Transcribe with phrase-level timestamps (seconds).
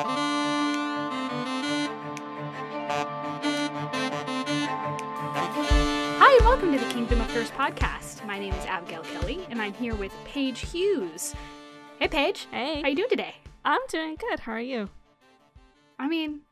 [0.00, 0.06] Hi,
[6.36, 8.24] and welcome to the Kingdom of Thirst podcast.
[8.24, 11.34] My name is Abigail Kelly, and I'm here with Paige Hughes.
[11.98, 12.46] Hey, Paige.
[12.52, 12.80] Hey.
[12.80, 13.34] How you doing today?
[13.64, 14.38] I'm doing good.
[14.38, 14.88] How are you?
[15.98, 16.42] I mean,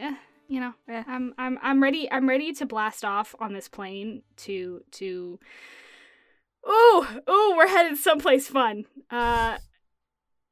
[0.00, 0.12] uh,
[0.46, 1.02] you know, Yeah.
[1.08, 2.08] I'm I'm I'm ready.
[2.12, 5.40] I'm ready to blast off on this plane to to.
[6.64, 8.84] Oh, oh, we're headed someplace fun.
[9.10, 9.58] Uh,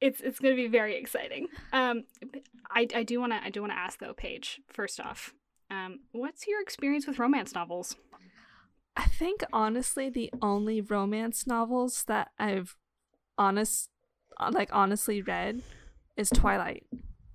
[0.00, 1.48] it's it's gonna be very exciting.
[1.72, 2.04] Um,
[2.70, 4.60] I I do wanna I do wanna ask though, Paige.
[4.68, 5.34] First off,
[5.70, 7.96] um, what's your experience with romance novels?
[8.96, 12.76] I think honestly the only romance novels that I've
[13.38, 13.90] honest
[14.50, 15.62] like honestly read
[16.16, 16.86] is Twilight.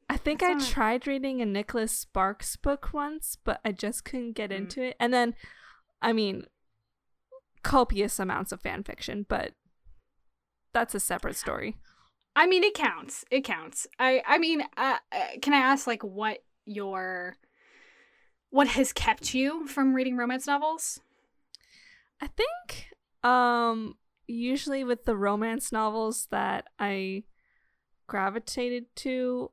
[0.09, 4.03] I think That's I not- tried reading a Nicholas Sparks book once, but I just
[4.05, 4.55] couldn't get Mm.
[4.57, 4.95] into it.
[4.99, 5.35] And then
[6.01, 6.45] I mean
[7.63, 9.53] copious amounts of fan fiction, but
[10.73, 11.77] that's a separate story.
[12.35, 13.25] I mean, it counts.
[13.29, 13.87] It counts.
[13.99, 17.35] I I mean, uh, uh, can I ask like what your
[18.49, 20.99] what has kept you from reading romance novels?
[22.21, 22.87] I think
[23.23, 23.95] um
[24.27, 27.23] usually with the romance novels that I
[28.07, 29.51] gravitated to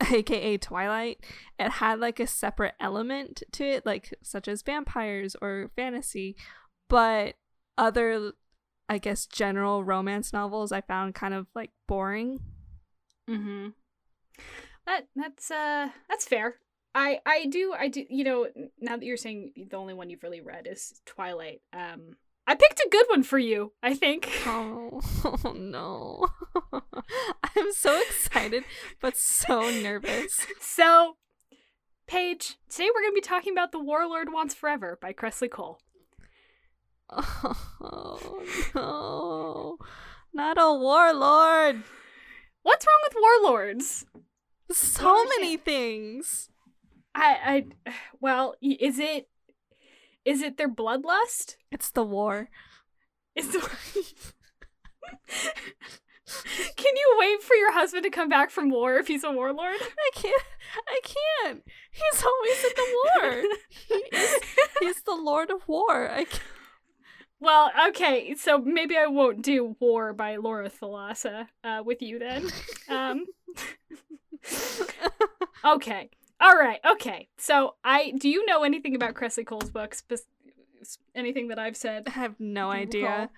[0.12, 1.24] aka Twilight,
[1.58, 6.36] it had like a separate element to it like such as vampires or fantasy,
[6.88, 7.34] but
[7.78, 8.32] other
[8.88, 12.40] I guess general romance novels I found kind of like boring.
[13.28, 13.68] Mm-hmm.
[14.86, 16.56] That that's uh that's fair.
[16.94, 18.46] I I do I do you know
[18.80, 21.62] now that you're saying the only one you've really read is Twilight.
[21.72, 23.72] Um, I picked a good one for you.
[23.82, 24.30] I think.
[24.46, 26.26] Oh, oh no.
[27.56, 28.64] I'm so excited
[29.00, 30.46] but so nervous.
[30.60, 31.16] So,
[32.06, 35.80] Paige, today we're gonna be talking about "The Warlord Wants Forever" by Kresley Cole.
[37.10, 38.42] Oh
[38.74, 39.78] no.
[40.32, 41.82] Not a warlord.
[42.62, 44.06] What's wrong with warlords?
[44.70, 46.48] So many things.
[47.14, 47.66] I I
[48.20, 49.28] well, is it
[50.24, 51.56] is it their bloodlust?
[51.70, 52.48] It's the war.
[53.36, 53.60] It's the
[56.76, 59.76] Can you wait for your husband to come back from war if he's a warlord?
[59.80, 60.42] I can't.
[60.88, 61.62] I can't.
[61.90, 63.42] He's always in the war.
[63.88, 64.40] He is,
[64.80, 66.08] he's the lord of war.
[66.10, 66.42] I can't.
[67.44, 72.50] Well, okay, so maybe I won't do War by Laura Thalassa uh, with you then.
[72.88, 73.26] Um,
[75.64, 76.10] okay,
[76.40, 77.28] all right, okay.
[77.36, 80.02] So I do you know anything about Kresley Cole's books?
[81.14, 82.04] Anything that I've said?
[82.06, 83.04] I have no idea.
[83.04, 83.28] recall?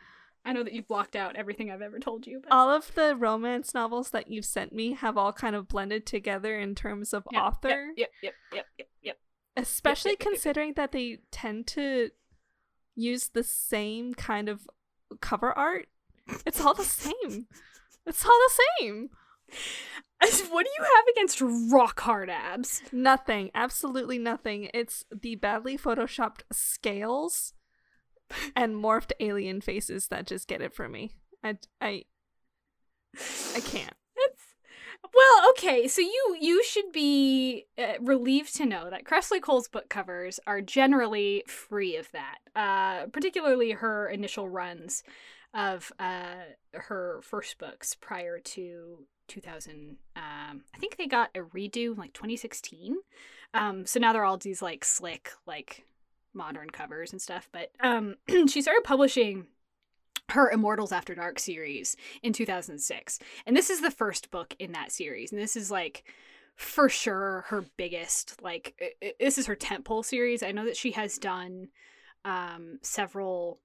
[0.45, 2.41] I know that you've blocked out everything I've ever told you.
[2.41, 6.07] But All of the romance novels that you've sent me have all kind of blended
[6.07, 9.19] together in terms of Yep, author, Yep, yep, yep, yep, yep.
[9.57, 10.33] especially yep, yep, yep.
[10.33, 12.11] considering that they tend to
[12.97, 14.67] use the same kind of
[15.21, 15.87] cover art.
[16.45, 17.47] It's all the same.
[18.07, 19.11] It's all the same.
[20.51, 21.41] What do you have against
[21.73, 22.83] rock hard abs?
[22.91, 23.51] Nothing.
[23.55, 24.71] Absolutely nothing.
[24.75, 27.53] It's the badly photoshopped scales
[28.57, 31.13] and morphed alien faces that just get it for me.
[31.45, 32.05] I I
[33.55, 33.95] I can't.
[35.15, 35.89] Well, okay.
[35.89, 40.61] So you you should be uh, relieved to know that Kresley Cole's book covers are
[40.61, 42.39] generally free of that.
[42.55, 45.03] Uh, particularly her initial runs
[45.55, 46.35] of uh,
[46.75, 49.97] her first books prior to 2000.
[50.17, 52.97] Um, I think they got a redo in like 2016.
[53.55, 55.85] Um, so now they're all these like slick like
[56.35, 57.49] modern covers and stuff.
[57.53, 58.17] But um,
[58.49, 59.47] she started publishing
[60.31, 63.19] her Immortals After Dark series in 2006.
[63.47, 65.33] And this is the first book in that series.
[65.33, 66.05] And this is like
[66.57, 70.43] for sure her biggest like this is her tentpole series.
[70.43, 71.69] I know that she has done
[72.25, 73.61] um several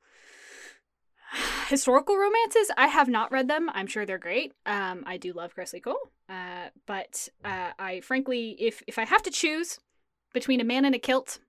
[1.68, 2.70] historical romances.
[2.78, 3.70] I have not read them.
[3.74, 4.54] I'm sure they're great.
[4.66, 6.12] Um I do love Kresley Cole.
[6.30, 9.80] Uh but uh I frankly if if I have to choose
[10.34, 11.40] between a man in a kilt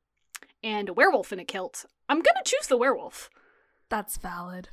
[0.62, 3.30] and a werewolf in a kilt, I'm going to choose the werewolf.
[3.88, 4.68] That's valid.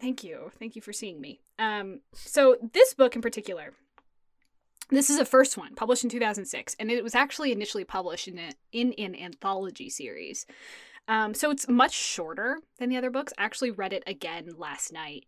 [0.00, 0.50] Thank you.
[0.58, 1.40] Thank you for seeing me.
[1.58, 3.72] Um, so this book in particular,
[4.90, 8.38] this is a first one published in 2006, and it was actually initially published in,
[8.38, 10.46] a, in an anthology series.
[11.08, 13.32] Um, so it's much shorter than the other books.
[13.38, 15.24] I actually read it again last night,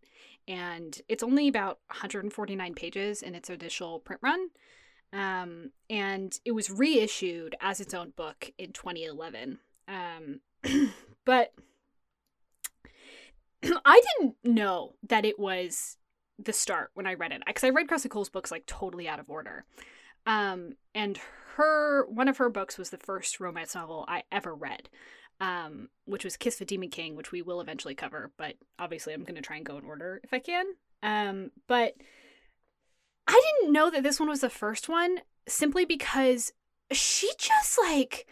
[0.47, 4.49] and it's only about 149 pages in its initial print run.
[5.13, 9.59] Um, and it was reissued as its own book in 2011.
[9.89, 10.41] Um,
[11.25, 11.53] but
[13.89, 15.97] I didn't know that it was
[16.39, 19.19] the start when I read it because I read Kresley Cole's books like totally out
[19.19, 19.65] of order.
[20.27, 21.19] Um, and
[21.57, 24.91] her one of her books was the first romance novel I ever read,
[25.41, 28.31] um, which was Kiss the Demon King, which we will eventually cover.
[28.37, 30.67] But obviously, I'm going to try and go in order if I can.
[31.03, 31.95] Um, but
[33.27, 36.53] I didn't know that this one was the first one simply because
[36.93, 38.27] she just like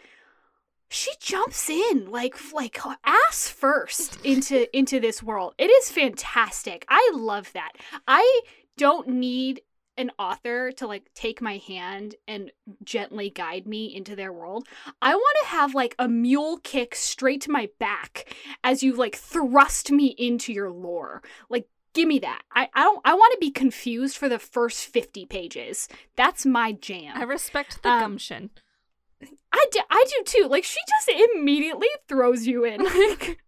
[0.89, 5.53] she jumps in like like ass first into into this world.
[5.57, 6.85] It is fantastic.
[6.89, 7.73] I love that.
[8.07, 8.41] I
[8.77, 9.61] don't need
[9.97, 12.51] an author to like take my hand and
[12.83, 14.67] gently guide me into their world.
[15.01, 18.33] I want to have like a mule kick straight to my back
[18.63, 21.23] as you like thrust me into your lore.
[21.49, 22.43] Like give me that.
[22.53, 25.87] I, I don't I want to be confused for the first 50 pages.
[26.15, 27.17] That's my jam.
[27.17, 28.51] I respect the Um, gumption.
[29.51, 30.47] I do, I do too.
[30.47, 32.85] Like she just immediately throws you in.
[32.95, 33.39] Like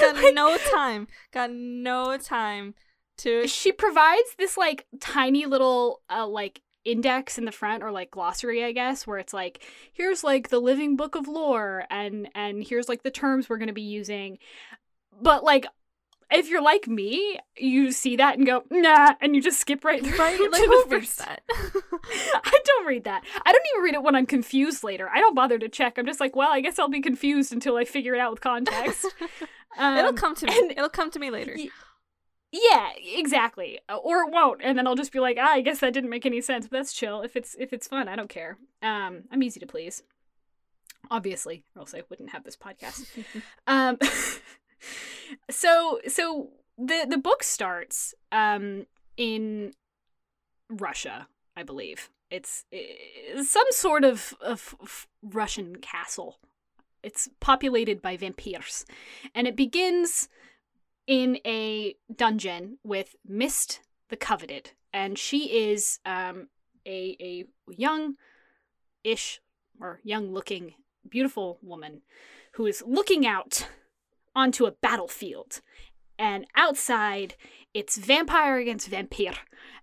[0.00, 1.08] Got no time.
[1.32, 2.74] Got no time
[3.18, 3.48] to.
[3.48, 8.64] she provides this like tiny little uh like index in the front or like glossary
[8.64, 9.62] i guess where it's like
[9.92, 13.68] here's like the living book of lore and and here's like the terms we're going
[13.68, 14.36] to be using
[15.20, 15.64] but like
[16.34, 20.02] if you're like me you see that and go nah and you just skip right
[20.04, 20.36] through Right?
[20.36, 21.42] to Like the first- that?
[22.44, 23.22] I don't read that.
[23.44, 25.08] I don't even read it when I'm confused later.
[25.14, 25.98] I don't bother to check.
[25.98, 28.40] I'm just like, well, I guess I'll be confused until I figure it out with
[28.40, 29.06] context.
[29.78, 30.58] Um, It'll come to me.
[30.58, 31.54] and- It'll come to me later.
[31.56, 31.68] y-
[32.50, 33.78] Yeah, exactly.
[33.88, 36.26] Or it won't, and then I'll just be like, ah, I guess that didn't make
[36.26, 36.66] any sense.
[36.66, 37.22] But that's chill.
[37.22, 38.58] If it's if it's fun, I don't care.
[38.82, 40.02] Um, I'm easy to please.
[41.10, 43.06] Obviously, or else I wouldn't have this podcast.
[43.66, 43.98] Um,
[45.50, 48.86] so so the the book starts um
[49.16, 49.72] in
[50.70, 52.10] Russia, I believe.
[52.30, 56.38] It's, uh some sort of, of of Russian castle.
[57.02, 58.86] It's populated by vampires,
[59.34, 60.28] and it begins
[61.06, 66.48] in a dungeon with Mist the Coveted, and she is um
[66.86, 68.14] a a young
[69.04, 69.40] ish
[69.80, 70.74] or young looking
[71.08, 72.02] beautiful woman
[72.52, 73.66] who is looking out
[74.34, 75.60] onto a battlefield.
[76.18, 77.34] And outside,
[77.74, 79.34] it's vampire against vampire.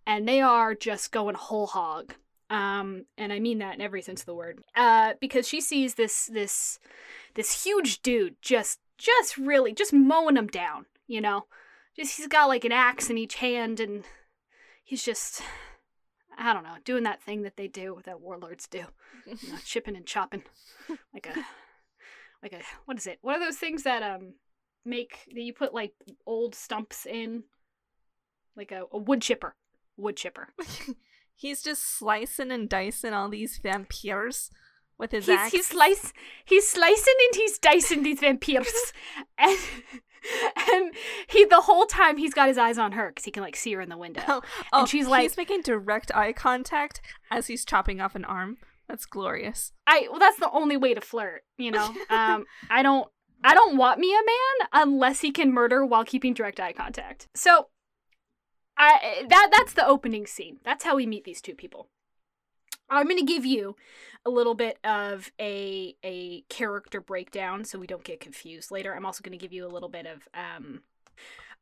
[0.05, 2.13] And they are just going whole hog.
[2.49, 4.63] Um, and I mean that in every sense of the word.
[4.75, 6.79] Uh, because she sees this this
[7.35, 11.45] this huge dude just just really just mowing them down, you know?
[11.95, 14.03] Just he's got like an axe in each hand and
[14.83, 15.41] he's just
[16.37, 18.85] I don't know, doing that thing that they do that warlords do.
[19.25, 20.43] You know, chipping and chopping.
[21.13, 21.45] Like a
[22.43, 23.19] like a what is it?
[23.21, 24.33] What are those things that um
[24.85, 25.93] make that you put like
[26.25, 27.43] old stumps in?
[28.55, 29.55] Like a, a wood chipper.
[29.97, 30.49] Wood chipper.
[31.35, 34.51] He's just slicing and dicing all these vampires
[34.97, 35.51] with his He's axe.
[35.53, 36.13] he's slice
[36.43, 38.91] he's slicing and he's dicing these vampires,
[39.37, 39.57] and
[40.57, 40.93] and
[41.29, 43.71] he the whole time he's got his eyes on her because he can like see
[43.73, 44.21] her in the window.
[44.27, 44.41] Oh,
[44.73, 46.99] oh, she's like- he's making direct eye contact
[47.31, 48.57] as he's chopping off an arm.
[48.89, 49.71] That's glorious.
[49.85, 51.93] I well that's the only way to flirt, you know.
[52.09, 53.07] Um, I don't
[53.43, 57.27] I don't want me a man unless he can murder while keeping direct eye contact.
[57.35, 57.67] So,
[58.77, 60.57] I that that's the opening scene.
[60.63, 61.87] That's how we meet these two people.
[62.89, 63.75] I'm going to give you
[64.25, 68.95] a little bit of a a character breakdown so we don't get confused later.
[68.95, 70.81] I'm also going to give you a little bit of um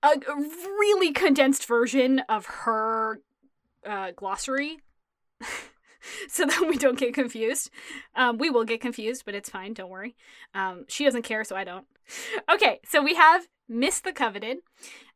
[0.02, 3.20] a, a really condensed version of her
[3.86, 4.80] uh, glossary.
[6.30, 7.70] so that we don't get confused.
[8.16, 9.74] Um, we will get confused, but it's fine.
[9.74, 10.16] Don't worry.
[10.54, 11.86] Um, she doesn't care, so I don't.
[12.50, 14.60] Okay, so we have Mist the Coveted.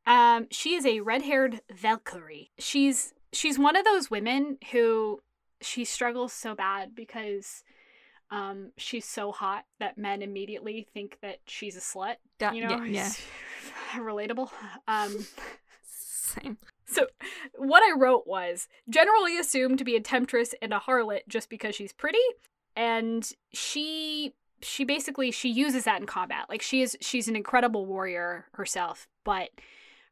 [0.06, 2.52] Um, she is a red-haired Valkyrie.
[2.60, 5.22] She's she's one of those women who
[5.62, 7.64] she struggles so bad because
[8.30, 12.16] um, she's so hot that men immediately think that she's a slut.
[12.54, 13.12] You know, yeah, yeah.
[14.02, 14.50] Relatable.
[14.88, 15.26] Um,
[15.84, 16.58] Same.
[16.92, 17.08] So,
[17.56, 21.76] what I wrote was generally assumed to be a temptress and a harlot just because
[21.76, 22.20] she's pretty,
[22.76, 26.46] and she she basically she uses that in combat.
[26.50, 29.50] Like she is she's an incredible warrior herself, but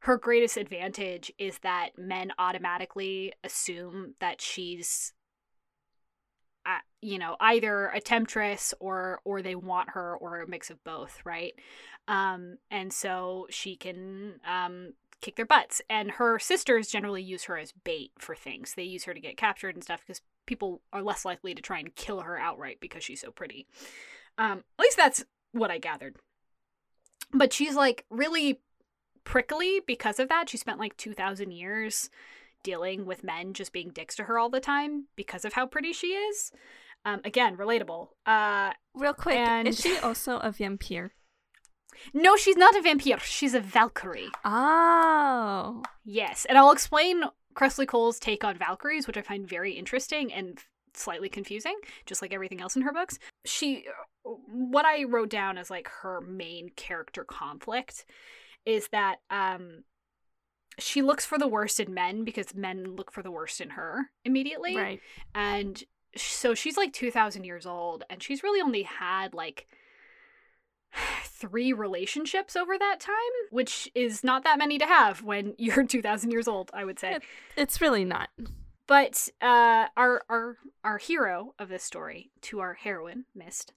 [0.01, 5.13] her greatest advantage is that men automatically assume that she's
[6.65, 10.83] uh, you know either a temptress or or they want her or a mix of
[10.83, 11.53] both right
[12.07, 15.81] um and so she can um kick their butts.
[15.89, 18.73] And her sisters generally use her as bait for things.
[18.75, 21.79] They use her to get captured and stuff because people are less likely to try
[21.79, 23.67] and kill her outright because she's so pretty.
[24.37, 26.15] Um, at least that's what I gathered.
[27.33, 28.61] But she's like really
[29.23, 30.49] prickly because of that.
[30.49, 32.09] She spent like 2,000 years
[32.63, 35.93] dealing with men just being dicks to her all the time because of how pretty
[35.93, 36.51] she is.
[37.05, 38.09] Um, again, relatable.
[38.25, 41.13] Uh, Real quick, And- is she also a vampire?
[42.13, 43.19] No, she's not a vampire.
[43.19, 44.29] She's a Valkyrie.
[44.45, 45.83] Oh.
[46.05, 47.23] Yes, and I'll explain
[47.55, 50.59] Kresley Cole's take on Valkyries, which I find very interesting and
[50.93, 51.75] slightly confusing,
[52.05, 53.19] just like everything else in her books.
[53.45, 53.85] She,
[54.23, 58.05] what I wrote down as like her main character conflict
[58.65, 59.83] is that um,
[60.77, 64.09] she looks for the worst in men because men look for the worst in her
[64.25, 64.75] immediately.
[64.75, 65.01] Right.
[65.35, 65.81] And
[66.15, 69.67] so she's like 2000 years old and she's really only had like
[71.23, 73.13] three relationships over that time,
[73.51, 77.13] which is not that many to have when you're 2000 years old, I would say.
[77.15, 77.23] It-
[77.57, 78.29] It's really not.
[78.87, 83.71] But uh, our our our hero of this story, to our heroine, Mist,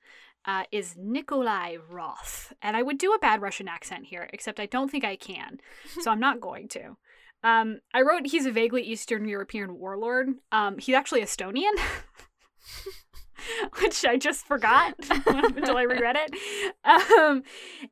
[0.47, 4.65] uh, is Nikolai Roth, and I would do a bad Russian accent here, except I
[4.65, 5.61] don't think I can,
[6.01, 6.97] so I'm not going to.
[7.45, 10.31] Um, I wrote he's a vaguely Eastern European warlord.
[10.51, 11.75] Um, he's actually Estonian,
[13.81, 14.95] which I just forgot
[15.27, 16.75] until I reread it.
[16.85, 17.43] Um,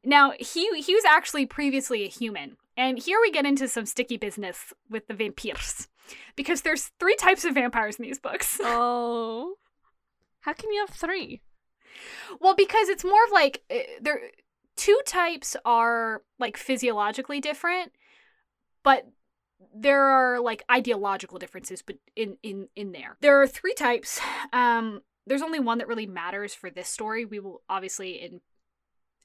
[0.04, 4.16] now he he was actually previously a human, and here we get into some sticky
[4.16, 5.88] business with the vampires
[6.36, 8.60] because there's three types of vampires in these books.
[8.72, 9.54] Oh.
[10.42, 11.42] How can you have three?
[12.40, 14.20] Well, because it's more of like uh, there
[14.76, 17.92] two types are like physiologically different,
[18.82, 19.06] but
[19.74, 23.16] there are like ideological differences but in in in there.
[23.20, 24.20] There are three types.
[24.52, 27.24] Um there's only one that really matters for this story.
[27.24, 28.40] We will obviously in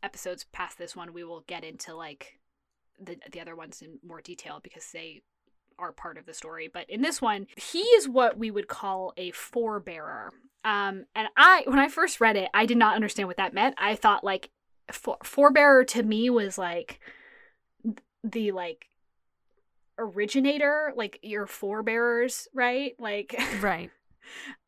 [0.04, 2.40] episodes past this one we will get into like
[3.00, 5.24] the the other ones in more detail because they
[5.80, 6.70] are part of the story.
[6.72, 10.30] But in this one, he is what we would call a forebearer.
[10.64, 13.76] Um, and I, when I first read it, I did not understand what that meant.
[13.78, 14.52] I thought like
[14.92, 17.00] for- forebearer to me was like
[18.24, 18.86] the like
[19.98, 22.94] originator, like your forebearers, right?
[23.00, 23.92] Like, Right.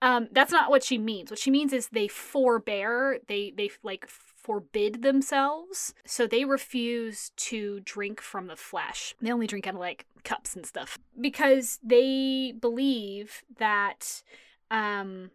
[0.02, 1.30] Um, that's not what she means.
[1.30, 3.20] What she means is they forbear.
[3.28, 9.16] They they like forbid themselves, so they refuse to drink from the flesh.
[9.22, 14.24] They only drink out of like cups and stuff because they believe that
[14.70, 15.32] um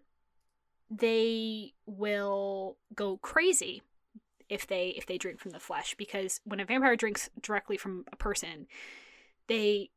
[0.90, 3.82] they will go crazy
[4.48, 8.04] if they if they drink from the flesh because when a vampire drinks directly from
[8.12, 8.66] a person
[9.46, 9.88] they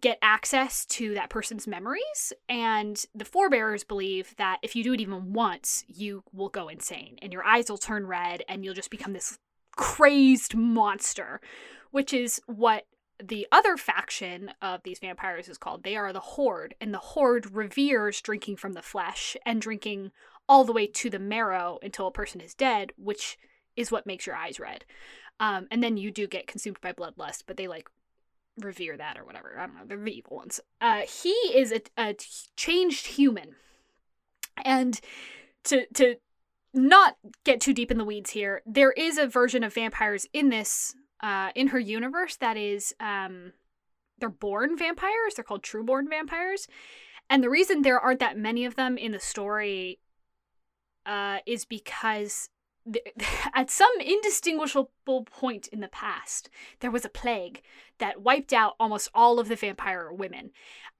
[0.00, 5.00] get access to that person's memories and the forebearers believe that if you do it
[5.00, 8.90] even once you will go insane and your eyes will turn red and you'll just
[8.90, 9.38] become this
[9.76, 11.40] crazed monster
[11.90, 12.84] which is what
[13.22, 15.82] the other faction of these vampires is called.
[15.82, 20.12] They are the horde and the horde reveres drinking from the flesh and drinking
[20.48, 23.38] all the way to the marrow until a person is dead which
[23.76, 24.84] is what makes your eyes red.
[25.40, 27.88] Um, and then you do get consumed by bloodlust but they like
[28.60, 29.58] revere that or whatever.
[29.58, 29.82] I don't know.
[29.86, 30.60] They're the evil ones.
[30.80, 32.14] Uh, he is a, a
[32.56, 33.54] changed human,
[34.64, 35.00] and
[35.64, 36.16] to to
[36.74, 40.48] not get too deep in the weeds here, there is a version of vampires in
[40.48, 43.52] this uh, in her universe that is um,
[44.18, 45.34] they're born vampires.
[45.34, 46.68] They're called trueborn vampires,
[47.30, 50.00] and the reason there aren't that many of them in the story
[51.06, 52.50] uh, is because
[53.54, 56.48] at some indistinguishable point in the past,
[56.80, 57.62] there was a plague
[57.98, 60.50] that wiped out almost all of the vampire women.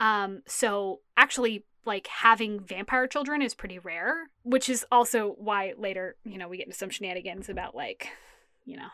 [0.00, 6.16] Um, so actually, like having vampire children is pretty rare, which is also why later,
[6.24, 8.08] you know, we get into some shenanigans about like,
[8.64, 8.88] you know,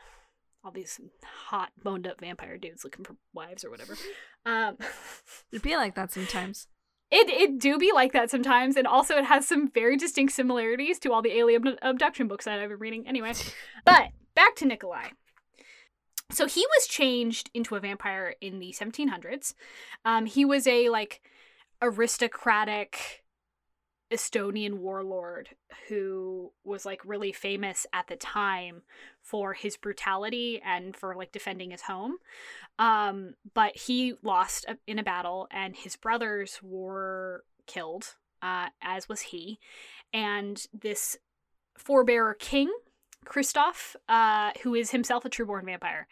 [0.64, 3.96] all these hot boned up vampire dudes looking for wives or whatever.
[4.46, 4.78] Um,
[5.52, 6.68] It'd be like that sometimes.
[7.11, 10.99] It it do be like that sometimes, and also it has some very distinct similarities
[11.00, 13.06] to all the alien abduction books that I've been reading.
[13.06, 13.32] Anyway,
[13.84, 15.08] but back to Nikolai.
[16.30, 19.54] So he was changed into a vampire in the 1700s.
[20.04, 21.20] Um, he was a like
[21.82, 23.24] aristocratic
[24.14, 25.49] Estonian warlord
[25.88, 28.83] who was like really famous at the time
[29.21, 32.18] for his brutality and for like defending his home.
[32.78, 39.21] Um, but he lost in a battle, and his brothers were killed, uh, as was
[39.21, 39.59] he.
[40.12, 41.18] And this
[41.76, 42.73] forebearer king,
[43.26, 46.06] Kristoff, uh, who is himself a trueborn vampire,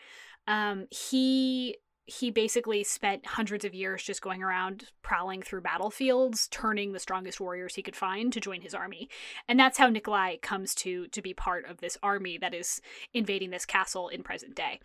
[0.48, 6.92] um, he he basically spent hundreds of years just going around prowling through battlefields turning
[6.92, 9.08] the strongest warriors he could find to join his army.
[9.48, 12.80] And that's how nikolai comes to to be part of this army that is
[13.14, 14.80] invading this castle in present day.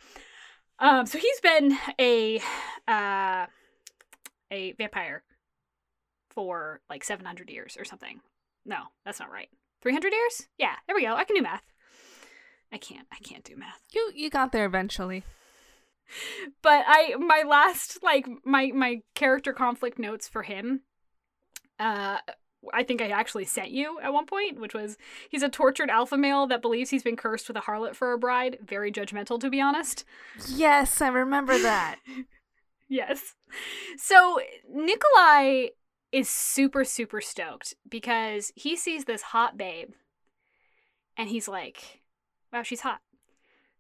[0.79, 2.39] Um so he's been a
[2.87, 3.47] uh
[4.51, 5.23] a vampire
[6.29, 8.19] for like 700 years or something.
[8.65, 9.49] No that's not right.
[9.81, 10.47] 300 years?
[10.59, 11.15] Yeah there we go.
[11.15, 11.63] I can do math.
[12.71, 13.07] I can't.
[13.11, 13.81] I can't do math.
[13.91, 15.23] You you got there eventually.
[16.61, 20.81] But I my last like my my character conflict notes for him
[21.79, 22.17] uh
[22.73, 24.97] I think I actually sent you at one point, which was
[25.29, 28.17] he's a tortured alpha male that believes he's been cursed with a harlot for a
[28.17, 28.57] bride.
[28.61, 30.03] Very judgmental, to be honest.
[30.47, 31.97] Yes, I remember that.
[32.89, 33.35] Yes.
[33.97, 35.67] So Nikolai
[36.13, 39.89] is super, super stoked because he sees this hot babe
[41.17, 42.01] and he's like,
[42.53, 43.01] wow, she's hot.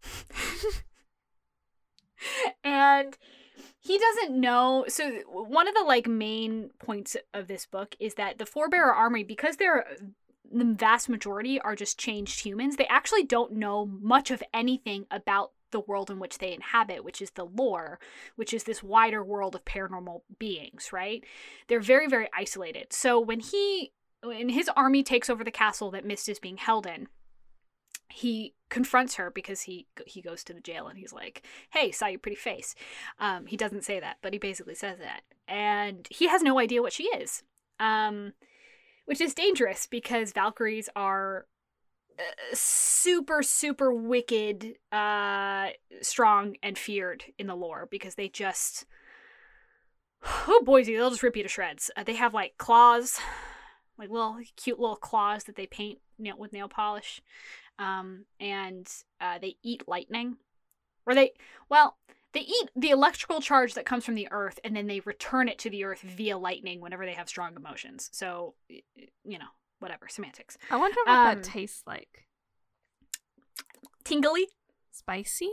[2.63, 3.17] and
[3.79, 4.85] he doesn't know.
[4.87, 9.23] So one of the like main points of this book is that the Forebearer Army,
[9.23, 9.85] because they're
[10.51, 15.51] the vast majority are just changed humans, they actually don't know much of anything about
[15.71, 17.99] the world in which they inhabit, which is the lore,
[18.35, 21.23] which is this wider world of paranormal beings, right?
[21.67, 22.93] They're very, very isolated.
[22.93, 23.91] So when he
[24.23, 27.07] when his army takes over the castle that Mist is being held in,
[28.09, 32.07] he confronts her because he he goes to the jail and he's like, "Hey, saw
[32.07, 32.75] your pretty face."
[33.19, 36.81] Um, he doesn't say that, but he basically says that, and he has no idea
[36.81, 37.43] what she is,
[37.79, 38.33] um,
[39.05, 41.47] which is dangerous because Valkyries are
[42.19, 42.23] uh,
[42.53, 45.69] super super wicked, uh,
[46.01, 48.85] strong and feared in the lore because they just
[50.47, 51.91] oh Boise, they'll just rip you to shreds.
[51.95, 53.19] Uh, they have like claws,
[53.97, 55.99] like little cute little claws that they paint
[56.37, 57.21] with nail polish
[57.79, 58.87] um, and
[59.21, 60.37] uh, they eat lightning,
[61.05, 61.31] or they
[61.69, 61.97] well
[62.33, 65.57] they eat the electrical charge that comes from the earth, and then they return it
[65.59, 68.09] to the earth via lightning whenever they have strong emotions.
[68.11, 69.45] So you know
[69.79, 70.57] whatever semantics.
[70.69, 72.27] I wonder what um, that tastes like.
[74.03, 74.47] Tingly,
[74.91, 75.51] spicy.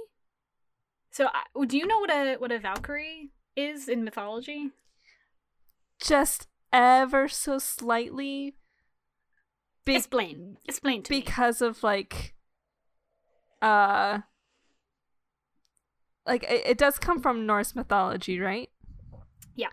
[1.11, 4.71] So, uh, do you know what a what a Valkyrie is in mythology?
[6.00, 8.54] Just ever so slightly,
[9.85, 10.59] be- explain.
[10.67, 11.69] Explain to because me.
[11.69, 12.35] of like
[13.62, 14.19] uh
[16.26, 18.71] like it, it does come from Norse mythology, right?
[19.55, 19.69] Yeah.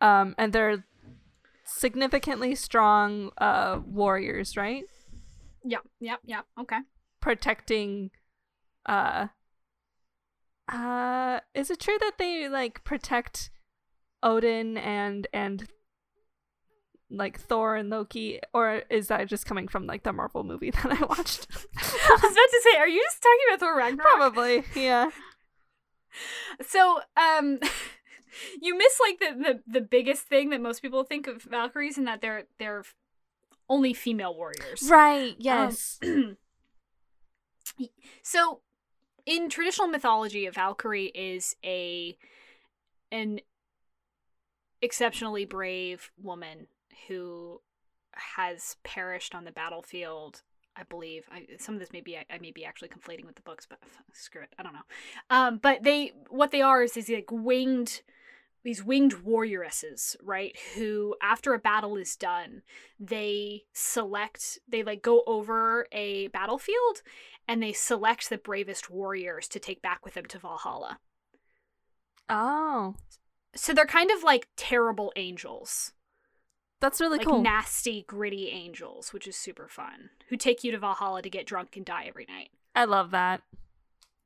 [0.00, 0.84] Um and they're
[1.64, 4.84] significantly strong uh warriors, right?
[5.64, 6.42] Yeah, yeah, yeah.
[6.60, 6.78] Okay.
[7.20, 8.10] Protecting
[8.86, 9.28] uh
[10.68, 13.50] uh is it true that they like protect
[14.22, 15.68] Odin and and
[17.10, 20.86] like Thor and Loki, or is that just coming from like the Marvel movie that
[20.86, 21.46] I watched?
[21.76, 24.16] I was about to say, are you just talking about Thor Ragnarok?
[24.16, 25.10] Probably, yeah.
[26.66, 27.58] So, um,
[28.62, 32.06] you miss like the, the the biggest thing that most people think of Valkyries, and
[32.06, 32.84] that they're they're
[33.68, 34.88] only female warriors.
[34.88, 35.32] Right.
[35.32, 35.98] Um, yes.
[37.78, 37.88] Um,
[38.22, 38.60] so,
[39.26, 42.16] in traditional mythology, a Valkyrie is a
[43.12, 43.40] an
[44.80, 46.68] exceptionally brave woman
[47.08, 47.60] who
[48.12, 50.42] has perished on the battlefield
[50.78, 53.36] I believe I, some of this may be I, I, may be actually conflating with
[53.36, 53.78] the books, but
[54.12, 54.80] screw it, I don't know.
[55.30, 58.02] Um, but they what they are is these like winged
[58.62, 60.56] these winged warrioresses, right?
[60.74, 62.62] Who after a battle is done,
[63.00, 67.02] they select they like go over a battlefield
[67.48, 70.98] and they select the bravest warriors to take back with them to Valhalla.
[72.28, 72.96] Oh,
[73.54, 75.92] so they're kind of like terrible angels
[76.80, 77.42] that's really like cool.
[77.42, 80.10] Nasty, gritty angels, which is super fun.
[80.28, 82.50] Who take you to Valhalla to get drunk and die every night.
[82.74, 83.40] I love that.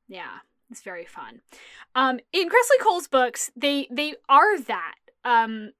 [0.07, 1.41] Yeah, it's very fun.
[1.95, 5.71] Um, in Kresley Cole's books, they they are that, um,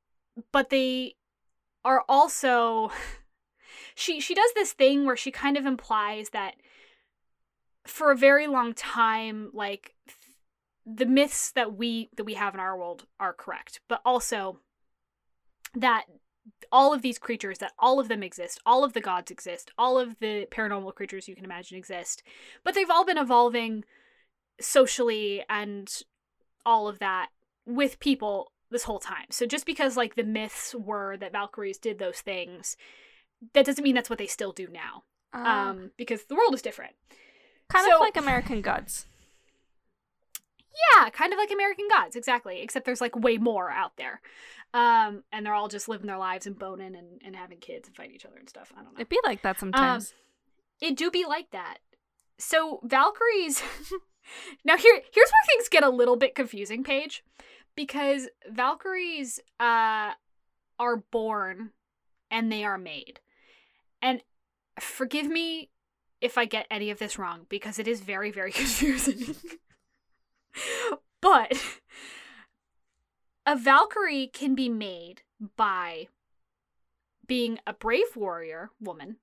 [0.52, 1.16] but they
[1.84, 2.92] are also.
[3.96, 6.56] she she does this thing where she kind of implies that
[7.86, 9.96] for a very long time, like
[10.86, 14.60] the myths that we that we have in our world are correct, but also
[15.76, 16.06] that
[16.72, 20.00] all of these creatures that all of them exist all of the gods exist all
[20.00, 22.24] of the paranormal creatures you can imagine exist
[22.64, 23.84] but they've all been evolving
[24.60, 26.04] socially and
[26.66, 27.30] all of that
[27.66, 29.26] with people this whole time.
[29.30, 32.78] So just because like the myths were that valkyries did those things
[33.54, 36.62] that doesn't mean that's what they still do now uh, um because the world is
[36.62, 36.94] different.
[37.70, 39.08] Kind so, of like american gods
[40.94, 44.22] yeah kind of like american gods exactly except there's like way more out there
[44.74, 47.96] um, and they're all just living their lives and boning and, and having kids and
[47.96, 48.72] fighting each other and stuff.
[48.74, 49.00] I don't know.
[49.00, 50.14] It'd be like that sometimes.
[50.82, 51.80] Um, it do be like that.
[52.38, 53.62] So Valkyries
[54.66, 57.24] now here here's where things get a little bit confusing, Paige.
[57.76, 60.12] Because Valkyries uh
[60.80, 61.72] are born
[62.30, 63.20] and they are made.
[64.02, 64.24] And
[64.80, 65.70] forgive me
[66.22, 69.36] if I get any of this wrong, because it is very, very confusing.
[71.22, 71.80] But
[73.46, 75.24] a Valkyrie can be made
[75.56, 76.08] by
[77.28, 79.18] being a brave warrior woman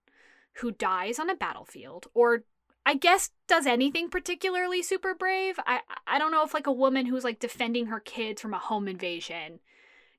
[0.54, 2.44] who dies on a battlefield or
[2.86, 5.60] I guess does anything particularly super brave.
[5.66, 8.58] I I don't know if like a woman who's like defending her kids from a
[8.58, 9.60] home invasion,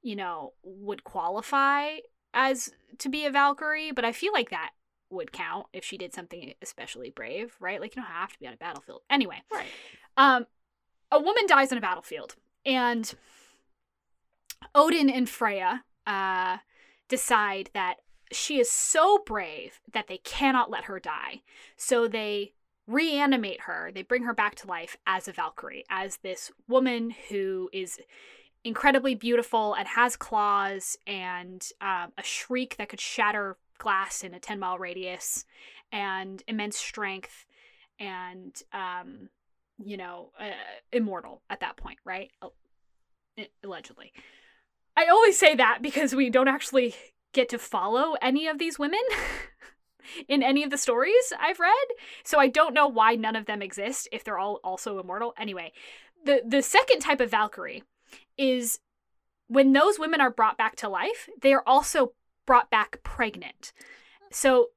[0.03, 1.97] you know, would qualify
[2.33, 4.69] as to be a Valkyrie, but I feel like that
[5.09, 7.81] would count if she did something especially brave, right?
[7.81, 9.01] Like you don't have to be on a battlefield.
[9.09, 9.41] Anyway.
[9.51, 9.65] Right.
[10.15, 10.45] Um
[11.11, 13.15] a woman dies on a battlefield and
[14.75, 16.57] Odin and Freya uh,
[17.07, 17.95] decide that
[18.31, 21.41] she is so brave that they cannot let her die.
[21.77, 22.53] So they
[22.87, 23.91] reanimate her.
[23.93, 27.99] They bring her back to life as a Valkyrie, as this woman who is
[28.63, 34.39] incredibly beautiful and has claws and um, a shriek that could shatter glass in a
[34.39, 35.45] 10 mile radius
[35.91, 37.45] and immense strength
[37.99, 39.29] and um,
[39.83, 40.49] you know uh,
[40.91, 42.31] immortal at that point right
[43.63, 44.11] allegedly
[44.97, 46.93] i only say that because we don't actually
[47.33, 48.99] get to follow any of these women
[50.27, 51.87] in any of the stories I've read.
[52.23, 55.33] So I don't know why none of them exist if they're all also immortal.
[55.37, 55.73] Anyway,
[56.25, 57.83] the the second type of Valkyrie
[58.37, 58.79] is
[59.47, 62.13] when those women are brought back to life, they are also
[62.45, 63.73] brought back pregnant.
[64.31, 64.67] So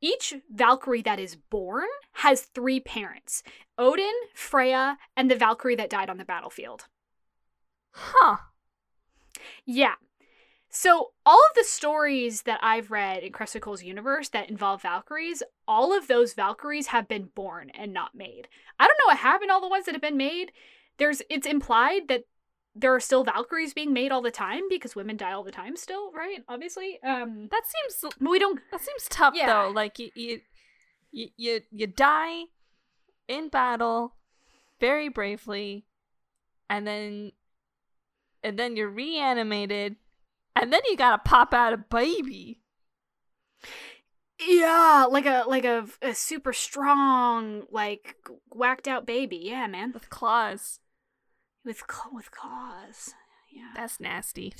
[0.00, 3.42] each Valkyrie that is born has three parents
[3.76, 6.86] Odin, Freya, and the Valkyrie that died on the battlefield.
[7.92, 8.36] Huh.
[9.64, 9.94] Yeah.
[10.70, 15.42] So, all of the stories that I've read in Cressida Cole's universe that involve Valkyries,
[15.66, 18.48] all of those Valkyries have been born and not made.
[18.78, 20.52] I don't know what happened all the ones that have been made.
[20.98, 22.24] There's it's implied that
[22.80, 25.76] there are still Valkyries being made all the time because women die all the time
[25.76, 26.44] still, right?
[26.48, 26.98] Obviously.
[27.02, 29.46] Um That seems we don't That seems tough yeah.
[29.46, 29.70] though.
[29.70, 30.40] Like you, you
[31.12, 32.44] you you die
[33.26, 34.14] in battle
[34.80, 35.84] very bravely
[36.70, 37.32] and then
[38.42, 39.96] and then you're reanimated
[40.54, 42.60] and then you gotta pop out a baby.
[44.40, 48.16] Yeah, like a like a, a super strong, like
[48.50, 49.40] whacked out baby.
[49.42, 50.78] Yeah, man, with claws.
[51.68, 51.82] With
[52.14, 53.12] with claws.
[53.52, 54.54] Yeah, that's nasty.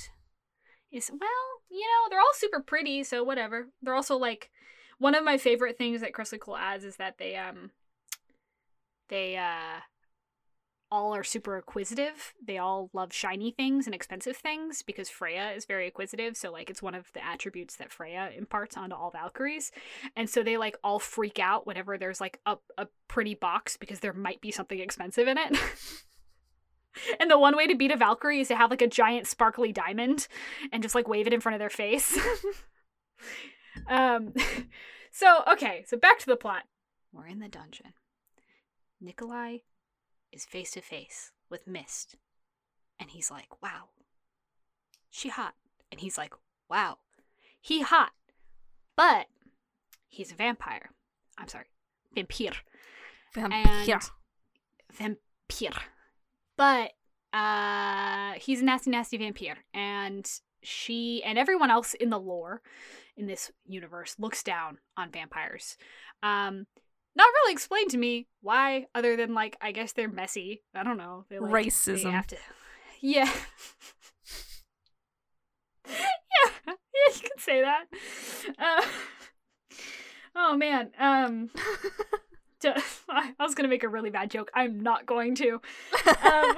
[0.92, 1.31] Is well,
[1.71, 3.68] you know, they're all super pretty, so whatever.
[3.81, 4.51] They're also like
[4.99, 7.71] one of my favorite things that Kresley Cole adds is that they um
[9.09, 9.81] they uh
[10.90, 12.35] all are super acquisitive.
[12.47, 16.37] They all love shiny things and expensive things because Freya is very acquisitive.
[16.37, 19.73] So like it's one of the attributes that Freya imparts onto all Valkyries.
[20.14, 24.01] And so they like all freak out whenever there's like a, a pretty box because
[24.01, 25.57] there might be something expensive in it.
[27.20, 29.72] and the one way to beat a Valkyrie is to have like a giant sparkly
[29.72, 30.29] diamond
[30.72, 32.18] and just like wave it in front of their face.
[33.88, 34.33] um
[35.11, 36.64] so okay, so back to the plot.
[37.12, 37.94] We're in the dungeon.
[39.01, 39.59] Nikolai
[40.33, 42.16] is face to face with Mist.
[43.01, 43.90] And he's like, wow,
[45.09, 45.55] she hot.
[45.90, 46.35] And he's like,
[46.68, 46.98] wow,
[47.61, 48.11] he hot.
[48.96, 49.27] But
[50.09, 50.90] he's a vampire.
[51.38, 51.66] I'm sorry,
[52.14, 52.53] vampire.
[53.35, 53.64] Vampire.
[53.66, 53.87] And
[54.92, 55.83] vampire.
[56.59, 56.90] But
[57.33, 59.64] uh, he's a nasty, nasty vampire.
[59.73, 60.31] And
[60.62, 62.61] she and everyone else in the lore
[63.16, 65.77] in this universe looks down on vampires.
[66.23, 66.66] Um,
[67.16, 70.62] not really explained to me why, other than like I guess they're messy.
[70.75, 71.25] I don't know.
[71.31, 72.03] They like, Racism.
[72.03, 72.37] They have to.
[73.01, 73.31] Yeah.
[75.88, 76.75] yeah, yeah,
[77.07, 77.85] you can say that.
[78.59, 78.83] Uh,
[80.37, 80.90] oh man.
[80.99, 81.51] Um.
[82.61, 84.51] to, I was gonna make a really bad joke.
[84.55, 85.61] I'm not going to.
[86.25, 86.57] Um,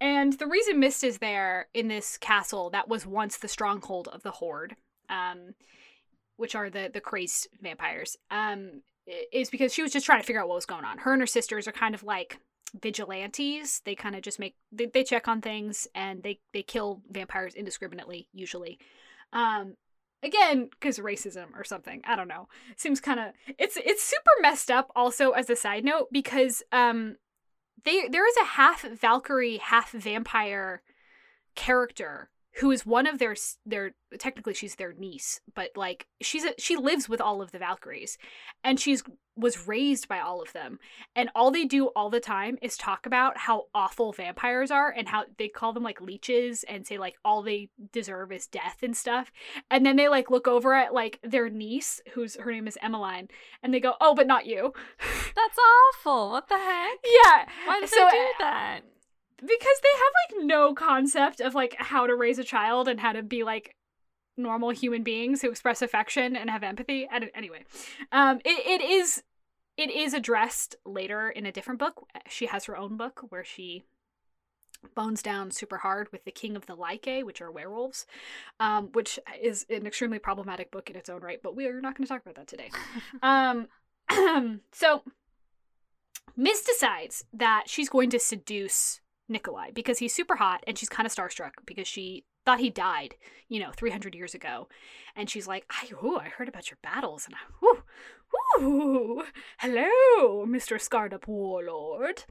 [0.00, 4.22] and the reason Mist is there in this castle that was once the stronghold of
[4.22, 4.76] the Horde.
[5.08, 5.54] Um,
[6.40, 8.80] which are the the crazed vampires, um,
[9.30, 10.98] is because she was just trying to figure out what was going on.
[10.98, 12.40] Her and her sisters are kind of like
[12.80, 13.82] vigilantes.
[13.84, 17.54] They kind of just make they, they check on things and they they kill vampires
[17.54, 18.78] indiscriminately usually.
[19.34, 19.76] Um,
[20.22, 22.48] again because racism or something i don't know.
[22.76, 27.16] Seems kind of it's it's super messed up also as a side note because um
[27.84, 30.82] they there is a half valkyrie half vampire
[31.54, 36.52] character who is one of their their technically she's their niece but like she's a,
[36.58, 38.18] she lives with all of the valkyries
[38.64, 39.02] and she's
[39.36, 40.78] was raised by all of them
[41.14, 45.08] and all they do all the time is talk about how awful vampires are and
[45.08, 48.96] how they call them like leeches and say like all they deserve is death and
[48.96, 49.30] stuff
[49.70, 53.28] and then they like look over at like their niece who's her name is emmeline
[53.62, 54.72] and they go oh but not you.
[54.98, 56.30] That's awful.
[56.30, 56.98] What the heck?
[57.04, 57.46] Yeah.
[57.64, 58.80] Why did so, they do that
[59.40, 63.12] because they have like no concept of like how to raise a child and how
[63.12, 63.74] to be like
[64.36, 67.08] normal human beings who express affection and have empathy.
[67.10, 67.64] And anyway,
[68.12, 69.22] um, it, it is
[69.76, 72.06] it is addressed later in a different book.
[72.28, 73.84] She has her own book where she
[74.94, 78.06] bones down super hard with the king of the Lycae, which are werewolves,
[78.58, 81.40] um, which is an extremely problematic book in its own right.
[81.42, 82.70] But we are not going to talk about that today.
[83.22, 83.68] um,
[84.72, 85.02] so
[86.36, 89.00] Mist decides that she's going to seduce
[89.30, 93.14] Nikolai because he's super hot and she's kind of starstruck because she thought he died,
[93.48, 94.68] you know, 300 years ago.
[95.16, 99.22] And she's like, I, ooh, I heard about your battles and I, ooh, ooh,
[99.58, 100.80] hello, Mr.
[100.80, 102.24] Scarred Up Warlord.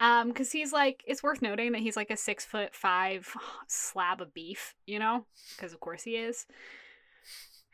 [0.00, 3.34] Um, because he's like, it's worth noting that he's like a six foot five
[3.68, 5.26] slab of beef, you know,
[5.56, 6.46] because of course he is.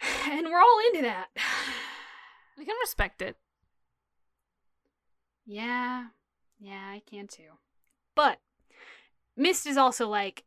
[0.30, 1.26] And we're all into that.
[2.59, 3.37] I can respect it.
[5.44, 6.06] Yeah,
[6.59, 7.59] yeah, I can too.
[8.14, 8.38] But
[9.36, 10.44] Mist is also like,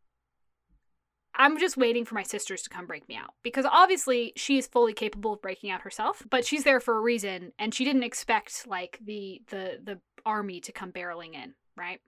[1.36, 4.67] I'm just waiting for my sisters to come break me out because obviously she is
[4.67, 8.04] fully capable of breaking out herself, but she's there for a reason, and she didn't
[8.04, 12.00] expect like the the the army to come barreling in, right?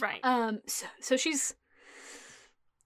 [0.00, 0.20] Right.
[0.24, 1.54] Um, so, so she's,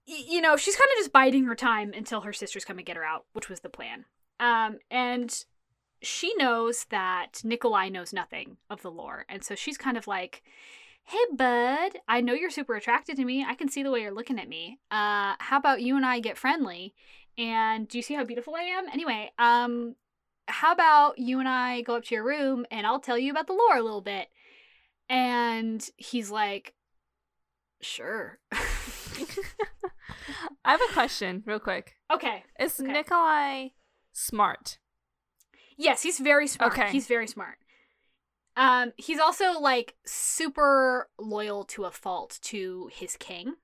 [0.04, 2.96] you know, she's kind of just biding her time until her sisters come and get
[2.96, 4.04] her out, which was the plan.
[4.38, 5.44] Um, and
[6.02, 10.42] she knows that Nikolai knows nothing of the lore, and so she's kind of like,
[11.04, 13.44] "Hey, bud, I know you're super attracted to me.
[13.44, 14.78] I can see the way you're looking at me.
[14.90, 16.94] Uh, how about you and I get friendly?
[17.36, 18.88] And do you see how beautiful I am?
[18.88, 19.96] Anyway, um,
[20.46, 23.46] how about you and I go up to your room and I'll tell you about
[23.46, 24.28] the lore a little bit."
[25.08, 26.74] And he's like,
[27.80, 28.38] "Sure."
[30.64, 31.94] I have a question, real quick.
[32.12, 32.44] okay.
[32.58, 32.92] Is Okay.
[32.92, 33.68] Nikolai
[34.12, 34.78] smart?
[35.76, 36.72] Yes, he's very smart.
[36.72, 36.90] Okay.
[36.92, 37.58] He's very smart.
[38.60, 43.54] Um, he's also like super loyal to a fault to his king.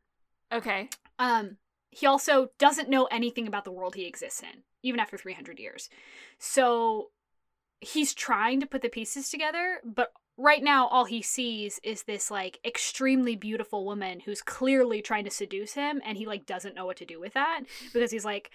[0.50, 0.88] Okay.
[1.18, 1.58] Um,
[1.90, 5.90] he also doesn't know anything about the world he exists in, even after 300 years.
[6.38, 7.10] So
[7.78, 12.30] he's trying to put the pieces together, but right now all he sees is this
[12.30, 16.86] like extremely beautiful woman who's clearly trying to seduce him and he like doesn't know
[16.86, 18.50] what to do with that because he's like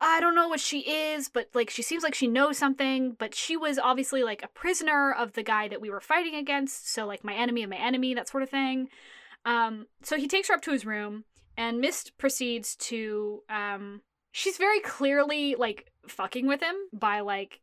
[0.00, 3.34] I don't know what she is, but like she seems like she knows something, but
[3.34, 7.06] she was obviously like a prisoner of the guy that we were fighting against, so
[7.06, 8.88] like my enemy of my enemy, that sort of thing.
[9.44, 11.24] Um, so he takes her up to his room,
[11.56, 17.60] and Mist proceeds to um she's very clearly like fucking with him by like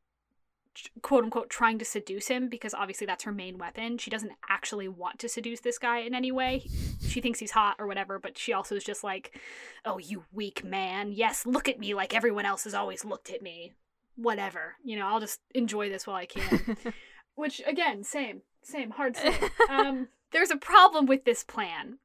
[1.01, 3.97] quote unquote trying to seduce him because obviously that's her main weapon.
[3.97, 6.65] She doesn't actually want to seduce this guy in any way.
[7.01, 9.39] She thinks he's hot or whatever, but she also is just like,
[9.85, 11.11] "Oh, you weak man.
[11.11, 13.73] Yes, look at me like everyone else has always looked at me.
[14.15, 14.75] Whatever.
[14.83, 16.77] You know, I'll just enjoy this while I can."
[17.35, 19.33] Which again, same, same, hard same.
[19.69, 21.99] um, there's a problem with this plan,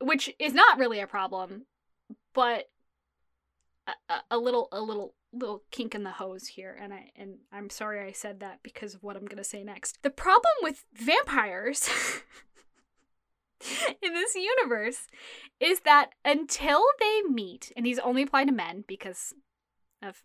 [0.00, 1.66] which is not really a problem,
[2.34, 2.68] but
[3.86, 7.38] a, a, a little, a little, little kink in the hose here, and I and
[7.52, 9.98] I'm sorry I said that because of what I'm gonna say next.
[10.02, 11.88] The problem with vampires
[14.02, 15.06] in this universe
[15.60, 19.34] is that until they meet, and these only apply to men because
[20.02, 20.22] of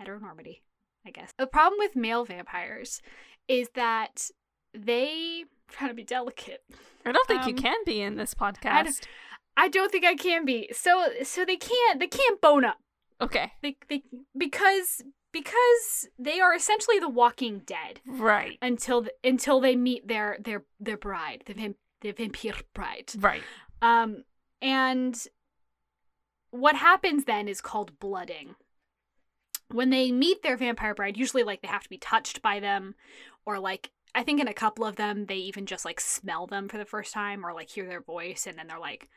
[0.00, 0.60] heteronormity,
[1.06, 1.32] I guess.
[1.38, 3.00] The problem with male vampires
[3.48, 4.30] is that
[4.74, 6.62] they trying to be delicate.
[7.04, 9.04] I don't think you Um, can be in this I podcast.
[9.56, 10.68] I don't think I can be.
[10.72, 12.78] So so they can't they can't bone up.
[13.20, 13.52] Okay.
[13.62, 14.02] They, they
[14.36, 15.02] because
[15.32, 18.58] because they are essentially the walking dead Right.
[18.62, 23.12] until until they meet their their their bride, the vamp- the vampire bride.
[23.18, 23.42] Right.
[23.82, 24.24] Um,
[24.62, 25.16] and
[26.50, 28.54] what happens then is called blooding.
[29.70, 32.94] When they meet their vampire bride, usually like they have to be touched by them,
[33.44, 36.68] or like I think in a couple of them they even just like smell them
[36.68, 39.08] for the first time, or like hear their voice, and then they're like,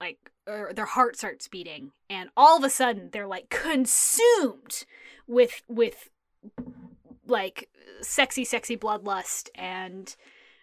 [0.00, 4.84] like or their heart starts beating, and all of a sudden they're like consumed
[5.26, 6.10] with with
[7.26, 7.68] like
[8.00, 10.16] sexy, sexy bloodlust and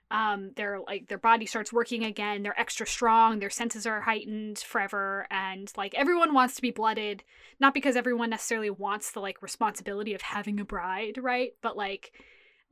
[0.09, 4.57] um their like their body starts working again they're extra strong their senses are heightened
[4.57, 7.25] forever and like everyone wants to be blooded
[7.59, 11.51] not because everyone necessarily wants the like responsibility of having a bride right?
[11.61, 12.13] But like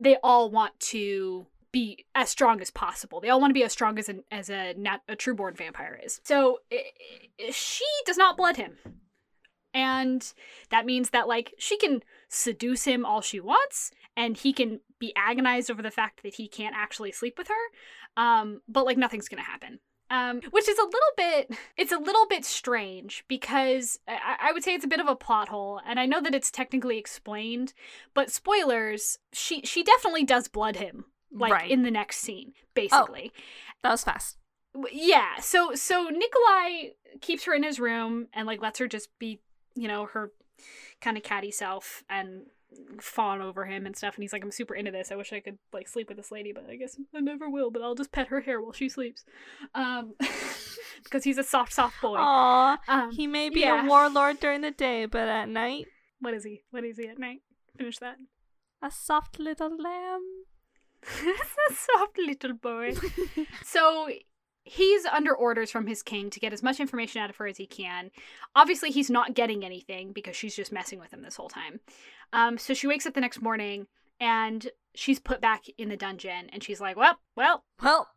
[0.00, 3.20] they all want to be as strong as possible.
[3.20, 6.00] They all want to be as strong as a as a nat- a trueborn vampire
[6.02, 6.22] is.
[6.24, 6.84] So i
[7.38, 8.78] i she does not blood him.
[9.74, 10.32] And
[10.70, 15.12] that means that like she can seduce him all she wants and he can be
[15.16, 17.64] agonized over the fact that he can't actually sleep with her
[18.22, 19.78] um but like nothing's gonna happen.
[20.08, 24.64] Um which is a little bit it's a little bit strange because I, I would
[24.64, 27.74] say it's a bit of a plot hole and i know that it's technically explained
[28.14, 31.70] but spoilers she she definitely does blood him like right.
[31.70, 33.40] in the next scene basically Oh,
[33.82, 34.36] that was fast.
[34.92, 39.40] Yeah so so nikolai keeps her in his room and like lets her just be
[39.74, 40.32] you know her
[41.00, 42.42] kind of catty self and
[43.00, 45.40] fawn over him and stuff and he's like i'm super into this i wish i
[45.40, 48.12] could like sleep with this lady but i guess i never will but i'll just
[48.12, 49.24] pet her hair while she sleeps
[49.74, 50.14] um
[51.04, 52.78] because he's a soft soft boy Aw.
[52.88, 53.84] um He may be yeah.
[53.84, 55.86] a warlord during the day, but at night,
[56.20, 57.40] what is he what is he at night
[57.78, 58.16] finish that
[58.82, 60.22] a soft little lamb.
[61.70, 62.94] A soft little boy
[63.64, 64.08] So
[64.64, 67.56] he's under orders from his king to get as much information out of her as
[67.56, 68.10] he can.
[68.54, 71.80] Obviously, he's not getting anything because she's just messing with him this whole time.
[72.32, 73.86] Um, so she wakes up the next morning
[74.20, 78.08] and she's put back in the dungeon and she's like, well, well, Well,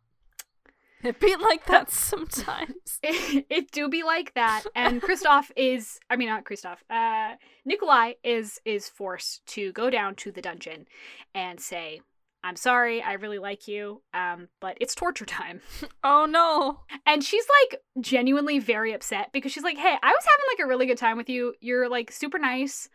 [1.02, 2.98] it be like that sometimes.
[3.02, 4.64] it, it do be like that.
[4.74, 10.14] And Kristoff is, I mean, not Kristoff, uh, Nikolai is, is forced to go down
[10.16, 10.86] to the dungeon
[11.34, 12.00] and say,
[12.42, 15.60] I'm sorry, I really like you, um, but it's torture time.
[16.02, 16.80] Oh no.
[17.04, 20.68] And she's like genuinely very upset because she's like, hey, I was having like a
[20.68, 21.54] really good time with you.
[21.60, 22.88] You're like super nice.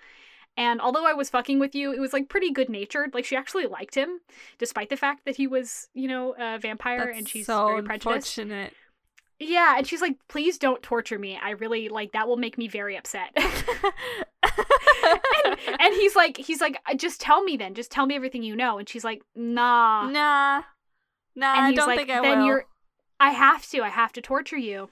[0.57, 3.13] And although I was fucking with you, it was like pretty good natured.
[3.13, 4.19] Like she actually liked him,
[4.57, 7.83] despite the fact that he was, you know, a vampire That's and she's so very
[7.83, 8.37] prejudiced.
[8.37, 8.73] unfortunate.
[9.37, 11.37] Yeah, and she's like, please don't torture me.
[11.41, 13.37] I really like that will make me very upset.
[15.45, 17.73] and, and he's like, he's like, "Uh, just tell me then.
[17.73, 18.77] Just tell me everything you know.
[18.77, 20.07] And she's like, nah.
[20.09, 20.63] nah.
[21.37, 22.45] Nah, and I he's don't like, think I then will.
[22.45, 22.65] you're
[23.19, 24.89] I have to, I have to torture you.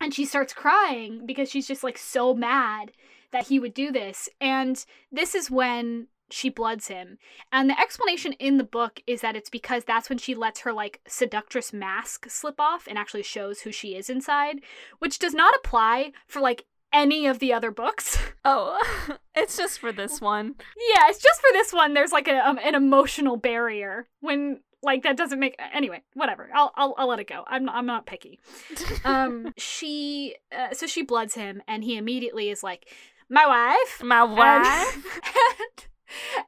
[0.00, 2.92] And she starts crying because she's just like so mad
[3.30, 4.28] that he would do this.
[4.40, 7.18] And this is when she bloods him.
[7.52, 10.72] And the explanation in the book is that it's because that's when she lets her
[10.72, 14.60] like seductress mask slip off and actually shows who she is inside,
[14.98, 18.18] which does not apply for like any of the other books.
[18.44, 18.76] Oh,
[19.36, 20.56] it's just for this one.
[20.76, 21.94] yeah, it's just for this one.
[21.94, 26.02] There's like a, um, an emotional barrier when like that doesn't make anyway.
[26.14, 26.50] Whatever.
[26.52, 27.44] I'll I'll, I'll let it go.
[27.46, 28.40] I'm not, I'm not picky.
[29.04, 32.88] Um, she uh, so she bloods him, and he immediately is like,
[33.30, 35.06] "My wife." My wife.
[35.30, 35.86] and,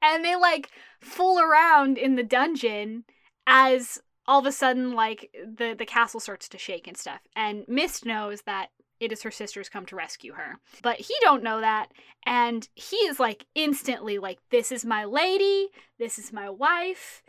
[0.02, 0.68] and they like
[1.00, 3.04] fool around in the dungeon
[3.46, 7.64] as all of a sudden like the the castle starts to shake and stuff and
[7.68, 8.70] mist knows that
[9.04, 10.58] it is her sisters come to rescue her.
[10.82, 11.90] But he don't know that
[12.26, 17.22] and he is like instantly like this is my lady this is my wife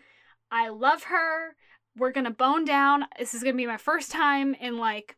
[0.52, 1.56] i love her
[1.98, 5.18] we're gonna bone down this is gonna be my first time in like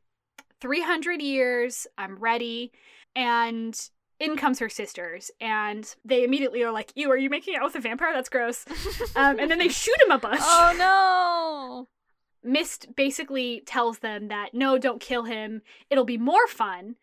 [0.62, 2.72] 300 years i'm ready
[3.16, 3.90] and
[4.20, 7.76] in comes her sisters and they immediately are like ew are you making out with
[7.76, 8.14] a vampire?
[8.14, 8.66] That's gross.
[9.16, 10.42] Um, and then they shoot him a bunch.
[10.44, 11.88] Oh no.
[12.44, 15.62] Mist basically tells them that no, don't kill him.
[15.90, 16.96] It'll be more fun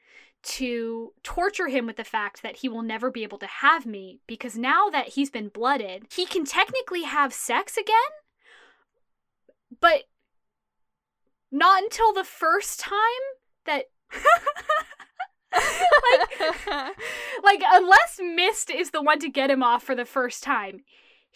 [0.42, 4.20] to torture him with the fact that he will never be able to have me
[4.26, 7.94] because now that he's been blooded, he can technically have sex again,
[9.80, 10.04] but
[11.50, 13.00] not until the first time
[13.64, 13.86] that.
[15.52, 16.28] like,
[17.42, 20.80] like unless Mist is the one to get him off for the first time,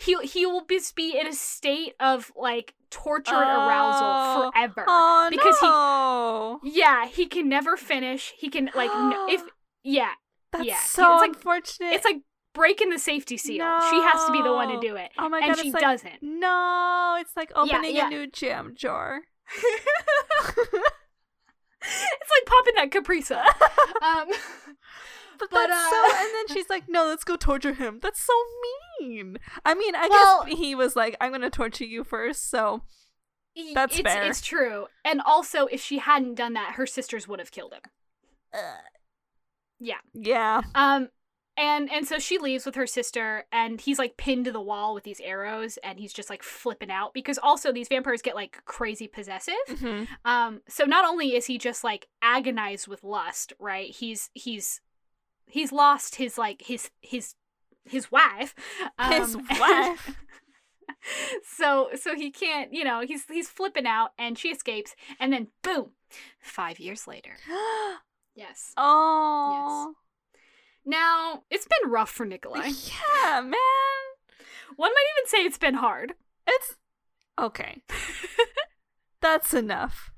[0.01, 3.67] he he will just be in a state of like torture and Oh.
[3.69, 4.85] arousal forever.
[4.89, 8.33] oh because he- Yeah, he can never finish.
[8.39, 9.43] He can like n- if
[9.83, 10.13] yeah,
[10.53, 11.93] That's yeah, so it's like- unfortunate.
[11.95, 12.19] it's like
[12.55, 13.65] breaking the safety seal.
[13.91, 15.83] She has to be the one to do it, oh my and god, she like,
[15.83, 16.23] doesn't.
[16.23, 18.07] No, it's like opening yeah.
[18.07, 19.23] a new jam jar.
[21.81, 23.47] It's like popping that Capri Sun.
[24.03, 24.29] um,
[25.39, 26.17] But, But, that's uh, so.
[26.17, 28.33] And then she's like, "No, let's go torture him." That's so
[29.01, 29.39] mean.
[29.65, 32.83] I mean, I Well- guess he was like, "I'm gonna torture you first, So
[33.75, 34.23] That's it's, fair.
[34.25, 37.83] It's true, and also if she hadn't done that, her sisters would have killed him.
[39.81, 39.99] Yeah.
[40.13, 40.63] yeah.
[40.75, 41.09] Um,
[41.57, 44.95] and and so she leaves with her sister, and he's like pinned to the wall
[44.95, 48.65] with these arrows, and he's just like flipping out because also these vampires get like
[48.65, 49.55] crazy possessive.
[49.69, 50.07] Mhm.
[50.25, 53.91] Um, so not only is he just like agonized with lust, right?
[53.91, 54.81] He's he's
[55.49, 57.35] he's lost his like his his
[57.85, 58.55] his wife.
[59.09, 60.17] His um, wife.
[61.57, 65.49] so so he can't, you know, he's he's flipping out, and she escapes, and then
[65.63, 65.91] boom,
[66.41, 67.37] five years later.
[68.35, 68.73] Yes.
[68.77, 69.89] oh.
[69.89, 70.39] Yes.
[70.87, 72.69] Now it's been rough for Nikolai.
[73.25, 73.55] Yeah, man.
[74.77, 76.15] One might even say it's been hard.
[76.47, 76.77] It's
[77.37, 77.83] okay.
[79.21, 80.13] That's enough.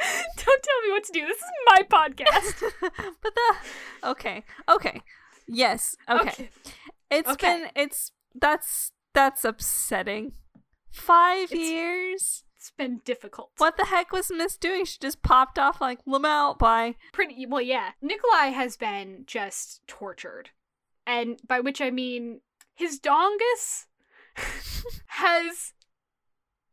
[0.36, 1.26] Don't tell me what to do.
[1.26, 2.62] This is my podcast.
[3.22, 5.02] but the okay, okay,
[5.46, 6.48] yes, okay.
[7.10, 7.60] It's Okay.
[7.62, 10.32] been it's that's that's upsetting.
[10.90, 12.44] Five It's- years.
[12.56, 13.52] It's been difficult.
[13.56, 14.84] What the heck was Mist doing?
[14.84, 16.58] She just popped off like Lamau.
[16.58, 16.96] Bye.
[17.10, 17.92] Pretty well, yeah.
[18.02, 20.50] Nikolai has been just tortured,
[21.06, 22.42] and by which I mean
[22.74, 23.86] his dongus
[25.06, 25.72] has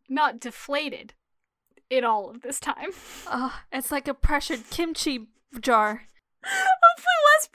[0.09, 1.13] not deflated
[1.89, 2.91] in all of this time.
[3.27, 5.27] Ugh, it's like a pressured kimchi
[5.59, 6.03] jar.
[6.43, 7.49] Hopefully less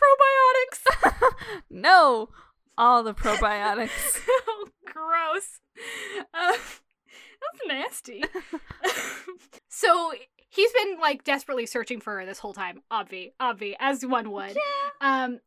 [1.12, 1.30] probiotics.
[1.70, 2.28] no,
[2.76, 4.20] all the probiotics.
[4.48, 5.60] oh, gross.
[6.34, 8.24] Uh, that's nasty.
[9.68, 10.12] so
[10.48, 14.56] he's been like desperately searching for her this whole time, obvi, obvi, as one would.
[15.00, 15.40] Um,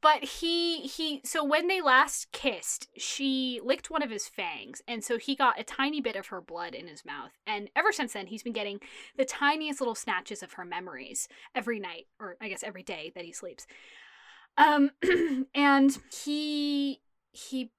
[0.00, 5.02] but he he so when they last kissed, she licked one of his fangs, and
[5.02, 7.32] so he got a tiny bit of her blood in his mouth.
[7.46, 8.80] And ever since then, he's been getting
[9.16, 13.24] the tiniest little snatches of her memories every night, or I guess every day that
[13.24, 13.66] he sleeps.
[14.56, 14.90] Um,
[15.54, 17.00] and he
[17.32, 17.70] he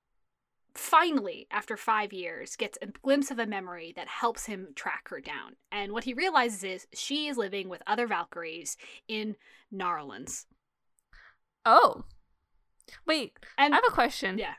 [0.74, 5.20] finally, after five years, gets a glimpse of a memory that helps him track her
[5.20, 5.58] down.
[5.72, 9.36] And what he realizes is she is living with other Valkyries in
[9.74, 10.46] Narlands.
[11.66, 12.04] Oh,
[13.06, 13.34] wait.
[13.58, 14.38] And I have a question.
[14.38, 14.54] yeah,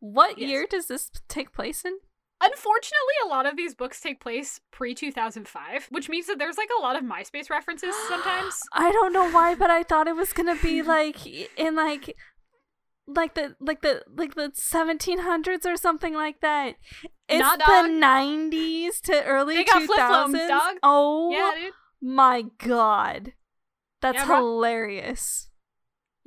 [0.00, 0.48] What Yes.
[0.48, 1.98] year does this take place in?
[2.40, 6.70] Unfortunately, a lot of these books take place pre 2005, which means that there's like
[6.76, 8.60] a lot of MySpace references sometimes.
[8.72, 11.26] I don't know why, but I thought it was gonna be like
[11.58, 12.16] in like
[13.08, 16.76] like the like the like the 1700s or something like that.
[17.28, 17.90] It's Nah, the dog.
[17.90, 20.48] 90s to early They got 2000s.
[20.48, 20.76] dog.
[20.82, 21.72] Oh Yeah, dude.
[22.00, 23.32] my god,
[24.00, 25.47] that's Yeah, hilarious.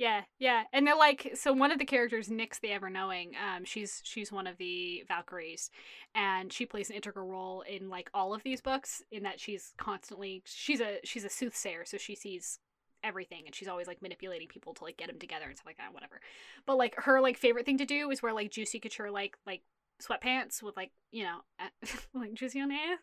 [0.02, 1.52] Yeah, yeah, and they're like so.
[1.52, 5.70] One of the characters, Nyx the Ever Knowing, um, she's she's one of the Valkyries,
[6.12, 9.00] and she plays an integral role in like all of these books.
[9.12, 12.58] In that she's constantly she's a she's a soothsayer, so she sees
[13.04, 15.78] everything, and she's always like manipulating people to like get them together and stuff like
[15.78, 15.94] that.
[15.94, 16.20] Whatever.
[16.66, 19.62] But like her like favorite thing to do is wear like juicy couture like like
[20.02, 21.42] sweatpants with like you know
[22.12, 22.98] like juicy on the ass,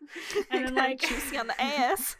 [0.50, 2.14] and then like juicy on the ass.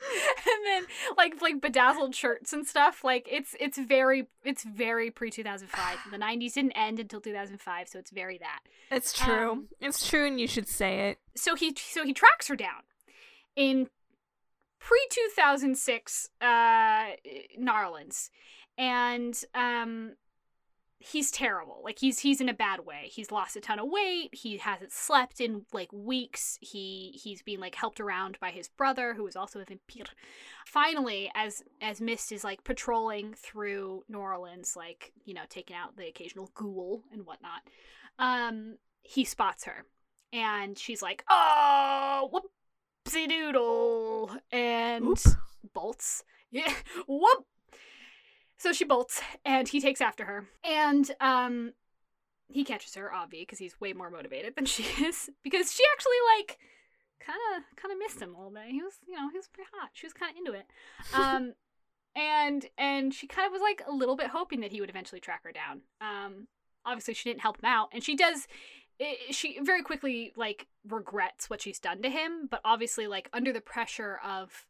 [0.46, 0.84] and then
[1.16, 6.16] like like bedazzled shirts and stuff like it's it's very it's very pre 2005 the
[6.24, 9.50] 90s didn't end until 2005 so it's very that it's true.
[9.52, 11.18] Um, it's true, and you should say it.
[11.36, 12.82] so he so he tracks her down
[13.56, 13.88] in
[14.78, 16.46] pre 2006 uh
[17.60, 18.30] Narlands
[18.78, 20.12] and um
[21.00, 24.30] he's terrible like he's he's in a bad way he's lost a ton of weight
[24.32, 29.14] he hasn't slept in like weeks he he's being like helped around by his brother
[29.14, 30.04] who is also a vampire
[30.66, 35.96] finally as as mist is like patrolling through new orleans like you know taking out
[35.96, 37.62] the occasional ghoul and whatnot
[38.18, 39.84] um he spots her
[40.32, 42.30] and she's like, "Oh,
[43.06, 45.18] whoopsie doodle," and Oop.
[45.72, 46.24] bolts.
[46.50, 46.72] Yeah,
[47.06, 47.44] whoop.
[48.58, 51.72] So she bolts, and he takes after her, and um,
[52.48, 56.16] he catches her, obvi, because he's way more motivated than she is, because she actually
[56.36, 56.58] like
[57.20, 58.70] kind of kind of missed him a little bit.
[58.70, 59.90] He was, you know, he was pretty hot.
[59.92, 60.66] She was kind of into it.
[61.14, 61.54] Um.
[62.16, 65.20] And and she kind of was like a little bit hoping that he would eventually
[65.20, 65.82] track her down.
[66.00, 66.48] Um,
[66.84, 68.48] obviously she didn't help him out, and she does
[69.00, 73.52] i she very quickly like regrets what she's done to him but obviously like under
[73.52, 74.66] the pressure of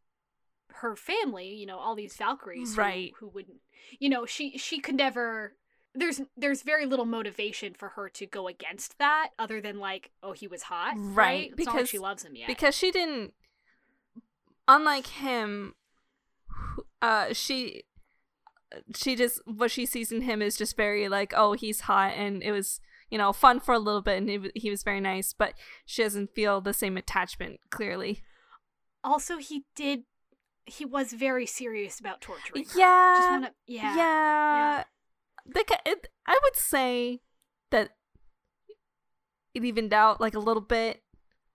[0.74, 3.12] her family you know all these valkyries Right.
[3.18, 3.58] who, wouldn't
[3.98, 5.54] you know she she could never
[5.94, 10.32] there's there's very little motivation for her to go against that other than like oh
[10.32, 12.46] he was hot Right, right, like because- she loves him yet.
[12.48, 13.32] because she didn't
[14.66, 15.74] unlike him
[17.00, 17.82] uh she
[18.94, 22.42] she just what she sees in him is just very like oh he's hot and
[22.42, 25.32] it was you know fun for a little bit and it, he was very nice
[25.32, 25.54] but
[25.86, 28.22] she doesn't feel the same attachment clearly.
[29.02, 30.02] Also he did
[30.68, 32.78] he was very serious about torturing her.
[32.78, 34.84] Yeah, wanna yeah yeah,
[35.46, 37.20] The it, i would say
[37.70, 37.90] that
[39.54, 41.02] it evened out like a little bit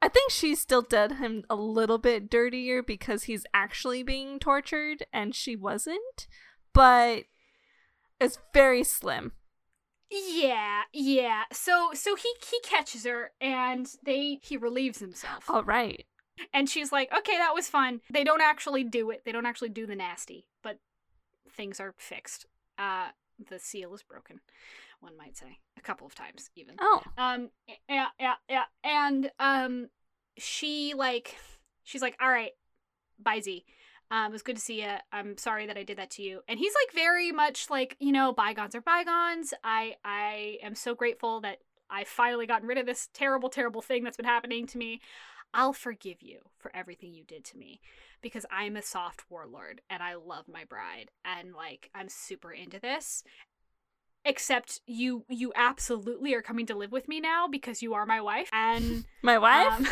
[0.02, 5.06] i think she still did him a little bit dirtier because he's actually being tortured
[5.14, 6.28] and she wasn't
[6.74, 7.24] but
[8.20, 9.34] it's very slim
[10.10, 11.44] Yeah, yeah.
[11.52, 15.50] So so he he catches her and they he relieves himself.
[15.50, 16.06] all right
[16.54, 19.24] And she's like, "Okay, that was fun." They don't actually do it.
[19.26, 20.80] They don't actually do the nasty, but
[21.52, 22.46] things are fixed.
[22.78, 23.10] Uh
[23.50, 24.40] the seal is broken,
[25.00, 25.60] one might say.
[25.78, 26.76] A couple of times even.
[26.80, 27.50] oh Um
[27.90, 28.66] yeah, yeah, yeah.
[28.84, 29.90] And um
[30.38, 31.36] she like
[31.84, 32.52] she's like, "All right,
[33.20, 33.66] bye Z.
[34.12, 34.92] Um, it was good to see you.
[35.12, 38.12] I'm sorry that I did that to you." And he's like very much like, you
[38.12, 39.54] know, bygones are bygones.
[39.64, 41.60] I I am so grateful that
[41.90, 45.02] I finally gotten rid of this terrible terrible thing that's been happening to me.
[45.54, 47.80] I'll forgive you for everything you did to me
[48.22, 52.80] because I'm a soft warlord and I love my bride and like I'm super into
[52.80, 53.24] this.
[54.26, 58.22] Except you you absolutely are coming to live with me now because you are my
[58.22, 59.88] wife and my wife um,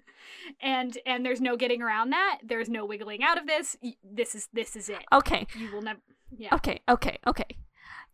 [0.60, 2.40] and and there's no getting around that.
[2.44, 3.76] There's no wiggling out of this.
[4.04, 5.02] This is this is it.
[5.12, 6.00] okay You will never
[6.36, 6.54] yeah.
[6.54, 7.56] okay okay okay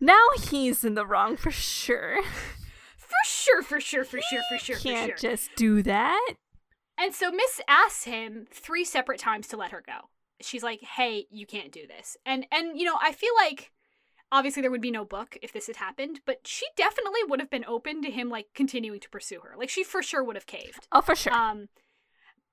[0.01, 2.21] now he's in the wrong for sure
[3.09, 5.31] For sure, for sure, for sure, for sure, can't sure.
[5.31, 6.35] just do that
[6.99, 10.11] And so Mist asks him three separate times to let her go.
[10.41, 13.71] She's like, "Hey, you can't do this." And and you know, I feel like
[14.31, 17.51] obviously there would be no book if this had happened, but she definitely would have
[17.51, 19.55] been open to him like continuing to pursue her.
[19.57, 20.87] Like she for sure would have caved.
[20.93, 21.69] oh for sure Um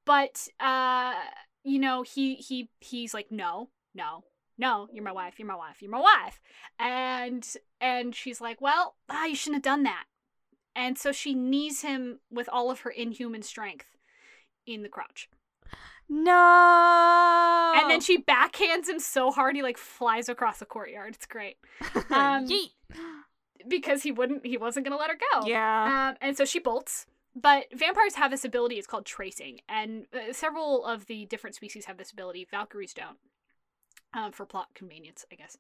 [0.05, 1.15] but uh
[1.63, 3.69] you know, he he he's like, "No.
[3.95, 4.23] No.
[4.57, 5.33] No, you're my wife.
[5.37, 5.81] You're my wife.
[5.81, 6.39] You're my wife."
[6.79, 7.45] And
[7.81, 10.05] and she's like, "Well, ah, you shouldn't have done that."
[10.75, 13.94] And so she knees him with all of her inhuman strength
[14.66, 15.30] in the crotch.
[16.09, 21.16] no And then she backhands him so hard he like flies across the courtyard.
[21.16, 21.57] It's great.
[22.09, 22.72] um, Yeet.
[23.68, 25.47] Because he wouldn't he wasn't gonna let her go.
[25.47, 27.05] yeah Um, and so she bolts.
[27.36, 28.76] But vampires have this ability.
[28.76, 32.47] It's called tracing, and uh, several of the different species have this ability.
[32.49, 33.18] Valkyries don't.
[34.16, 35.57] Um, for plot convenience, I guess.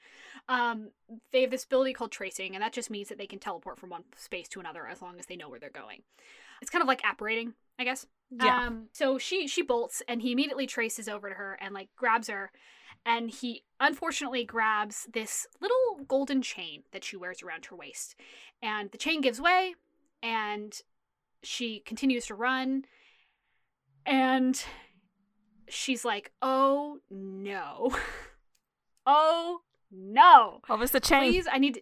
[0.47, 0.91] Um,
[1.33, 3.89] they have this ability called tracing, and that just means that they can teleport from
[3.89, 6.03] one space to another as long as they know where they're going.
[6.61, 8.07] It's kind of like apparating, I guess.
[8.31, 8.65] Yeah.
[8.67, 12.29] Um, so she she bolts, and he immediately traces over to her and like grabs
[12.29, 12.51] her,
[13.05, 18.15] and he unfortunately grabs this little golden chain that she wears around her waist,
[18.61, 19.75] and the chain gives way,
[20.23, 20.79] and
[21.43, 22.85] she continues to run,
[24.05, 24.63] and
[25.67, 27.93] she's like, "Oh no."
[29.05, 30.61] oh no.
[30.67, 31.21] What was the chain?
[31.31, 31.81] please i need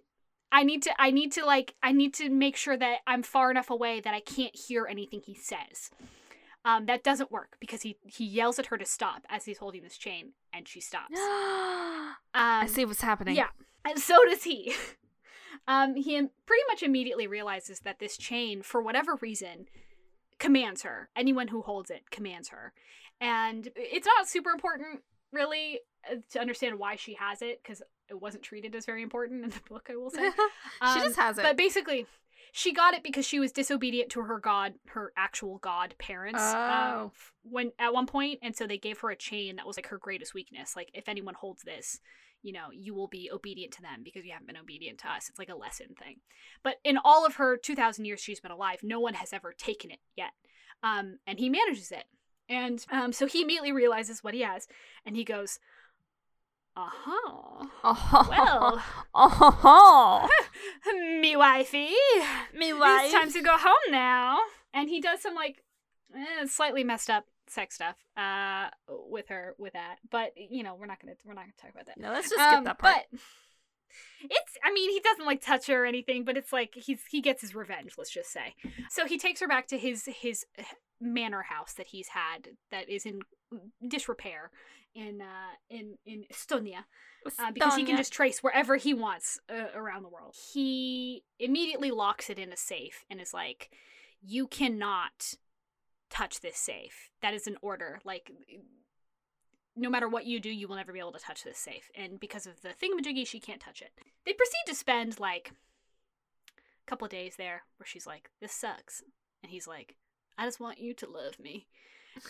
[0.51, 3.49] i need to i need to like i need to make sure that i'm far
[3.49, 5.89] enough away that i can't hear anything he says.
[6.65, 9.83] Um that doesn't work because he he yells at her to stop as he's holding
[9.83, 11.17] this chain and she stops.
[11.19, 13.35] Um I see what's happening.
[13.35, 13.49] yeah
[13.85, 14.73] and so does he.
[15.65, 16.11] Um he
[16.45, 19.67] pretty much immediately realizes that this chain for whatever reason
[20.37, 21.09] commands her.
[21.15, 22.73] Anyone who holds it commands her.
[23.21, 25.03] And it's not super important
[25.33, 25.79] really
[26.09, 29.49] uh, to understand why she has it because it wasn't treated as very important in
[29.49, 30.29] the book i will say.
[30.93, 31.43] She Um, just has it.
[31.43, 32.05] but basically
[32.51, 36.93] she got it because she was disobedient to her god her actual god parents uh,
[36.95, 37.11] Oh.
[37.15, 39.87] f- when at one point and so they gave her a chain that was like
[39.87, 40.75] her greatest weakness.
[40.75, 41.99] Like if anyone holds this
[42.43, 45.29] you know you will be obedient to them because you haven't been obedient to us.
[45.29, 46.17] It's like a lesson thing.
[46.63, 49.89] But in all of her 2000 years she's been alive no one has ever taken
[49.89, 50.31] it yet.
[50.83, 52.03] Um and he manages it
[52.53, 54.67] and um so he immediately realizes what he has
[55.05, 55.59] and he goes
[56.75, 58.81] uh-huh oh, well
[59.13, 60.27] oh,
[61.21, 61.89] me wifey
[62.57, 63.05] me wifey.
[63.05, 64.39] it's time to go home now.
[64.73, 65.63] And he does some like
[66.15, 69.97] eh, slightly messed up sex stuff uh with her with that.
[70.09, 71.99] But you know, we're not gonna we're not gonna talk about that.
[71.99, 72.95] No, let's just Um, skip that part.
[73.11, 73.19] But
[74.21, 77.21] it's I mean, he doesn't like touch her or anything, but it's like he's he
[77.21, 78.55] gets his revenge, let's just say.
[78.89, 80.45] So he takes her back to his his
[80.99, 83.19] manor house that he's had that is in
[83.87, 84.51] disrepair
[84.95, 86.85] in uh in in Estonia
[87.39, 90.35] uh, because he can just trace wherever he wants uh, around the world.
[90.53, 93.69] He immediately locks it in a safe and is like,
[94.21, 95.35] "You cannot
[96.13, 97.09] touch this safe.
[97.21, 97.99] That is an order.
[98.05, 98.31] Like,
[99.75, 102.19] no matter what you do, you will never be able to touch this safe." And
[102.19, 103.91] because of the thingamajiggy, she can't touch it.
[104.25, 105.51] They proceed to spend like
[106.57, 109.03] a couple of days there, where she's like, "This sucks,"
[109.41, 109.95] and he's like,
[110.37, 111.67] "I just want you to love me,"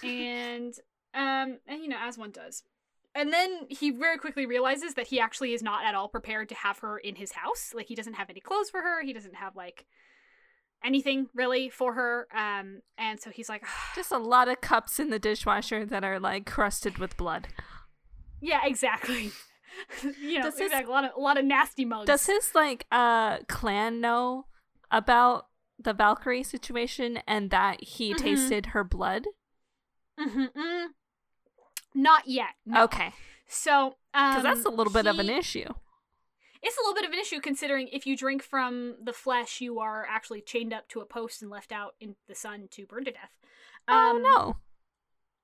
[0.04, 0.74] and
[1.14, 2.64] um, and you know, as one does.
[3.16, 6.56] And then he very quickly realizes that he actually is not at all prepared to
[6.56, 7.72] have her in his house.
[7.74, 9.04] Like he doesn't have any clothes for her.
[9.04, 9.86] He doesn't have like
[10.84, 12.28] anything really for her.
[12.36, 13.64] Um, and so he's like,
[13.96, 17.48] Just a lot of cups in the dishwasher that are like crusted with blood.
[18.42, 19.32] yeah, exactly.
[20.22, 20.92] you know, Does his- exactly.
[20.92, 22.06] A lot of a lot of nasty mugs.
[22.08, 24.46] Does his like uh clan know
[24.92, 25.48] about
[25.80, 28.18] the Valkyrie situation and that he Mhm.
[28.18, 29.26] tasted her blood?
[30.20, 30.86] Mhm, mm.
[31.96, 32.50] Not yet.
[32.66, 32.84] no.
[32.84, 33.14] Okay,
[33.48, 35.74] So, um, because that's a little bit of an issue
[36.64, 39.80] it's a little bit of an issue considering if you drink from the flesh, you
[39.80, 43.03] are actually chained up to a post and left out in the sun to burn
[43.05, 43.38] to death.
[43.88, 44.57] Oh, um, oh no.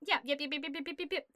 [0.02, 1.28] Yeah, yep, yep, yep, yep, yep, yep, yep.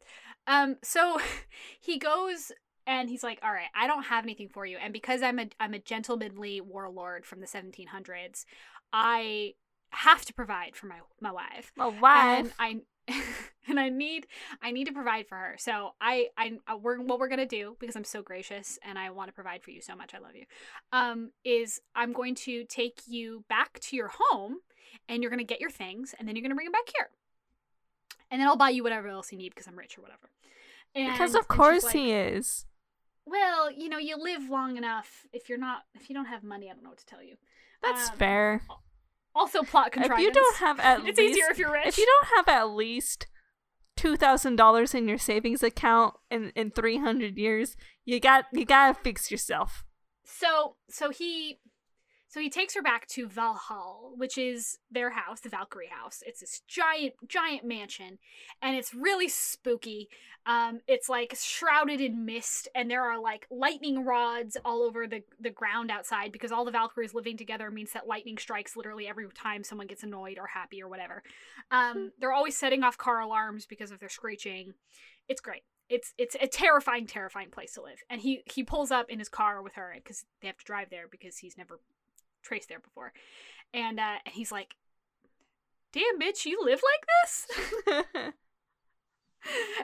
[0.47, 1.19] Um, so
[1.81, 2.51] he goes
[2.87, 5.47] and he's like, "All right, I don't have anything for you." And because I'm a
[5.59, 8.45] I'm a gentlemanly warlord from the 1700s,
[8.91, 9.53] I
[9.91, 11.71] have to provide for my my wife.
[11.75, 12.39] My wife.
[12.39, 12.81] And I
[13.67, 14.27] and I need
[14.61, 15.55] I need to provide for her.
[15.57, 19.09] So I I uh, we're what we're gonna do because I'm so gracious and I
[19.11, 20.13] want to provide for you so much.
[20.13, 20.45] I love you.
[20.91, 24.57] Um, is I'm going to take you back to your home,
[25.09, 27.09] and you're gonna get your things, and then you're gonna bring them back here
[28.33, 30.27] and then I'll buy you whatever else you need because I'm rich or whatever.
[30.95, 32.65] And, because of course like, he is.
[33.27, 35.27] Well, you know, you live long enough.
[35.31, 37.35] If you're not, if you don't have money, I don't know what to tell you.
[37.83, 38.61] That's um, fair.
[39.35, 40.21] Also, plot If contrivance.
[40.23, 41.87] you don't have at it's least easier if you're rich.
[41.87, 43.27] if you don't have at least
[43.95, 47.75] two thousand dollars in your savings account in in three hundred years,
[48.05, 49.83] you got you gotta fix yourself.
[50.25, 51.59] So, so he,
[52.33, 56.23] so he takes her back to Valhall, which is their house, the Valkyrie house.
[56.25, 58.17] It's this giant, giant mansion,
[58.59, 60.09] and it's really spooky.
[60.47, 65.21] Um, it's like shrouded in mist, and there are like lightning rods all over the
[65.39, 69.27] the ground outside because all the Valkyries living together means that lightning strikes literally every
[69.35, 71.21] time someone gets annoyed or happy or whatever.
[71.69, 74.73] Um, they're always setting off car alarms because of their screeching.
[75.29, 75.61] It's great.
[75.87, 77.99] It's it's a terrifying, terrifying place to live.
[78.09, 80.89] And he he pulls up in his car with her because they have to drive
[80.89, 81.79] there because he's never
[82.43, 83.13] traced there before,
[83.73, 84.75] and uh, and he's like,
[85.91, 88.33] "Damn, bitch, you live like this."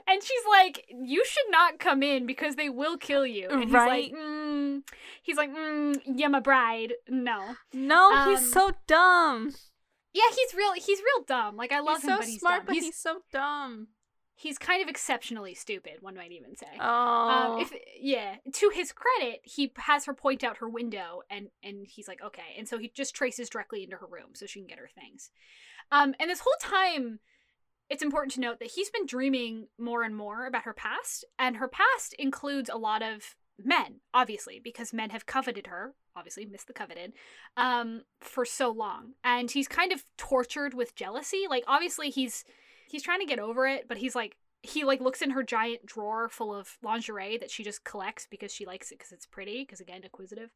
[0.07, 3.73] and she's like, "You should not come in because they will kill you." And he's
[3.73, 4.11] Right.
[4.11, 4.81] like, mm,
[5.21, 9.53] "He's like, mm, yeah, my bride, no." no, Um, he's so dumb.
[10.13, 10.73] Yeah, he's real.
[10.73, 11.55] He's real dumb.
[11.57, 12.65] Like I love he's him, so but he's smart, dumb.
[12.67, 13.87] but he's, he's so dumb.
[14.41, 15.95] He's kind of exceptionally stupid.
[15.99, 16.67] One might even say.
[16.79, 17.55] Oh.
[17.57, 21.85] Um, if yeah, to his credit, he has her point out her window, and and
[21.85, 24.67] he's like, okay, and so he just traces directly into her room so she can
[24.67, 25.31] get her things.
[25.91, 27.19] Um, and this whole time,
[27.89, 31.57] it's important to note that he's been dreaming more and more about her past, and
[31.57, 36.67] her past includes a lot of men, obviously, because men have coveted her, obviously, Mist
[36.67, 37.11] the Coveted,
[37.57, 39.15] um, for so long.
[39.21, 41.43] And he's kind of tortured with jealousy.
[41.49, 42.45] Like, obviously, he's
[42.89, 45.85] he's trying to get over it, but he's like he like looks in her giant
[45.85, 49.63] drawer full of lingerie that she just collects because she likes it because it's pretty
[49.63, 50.49] because again acquisitive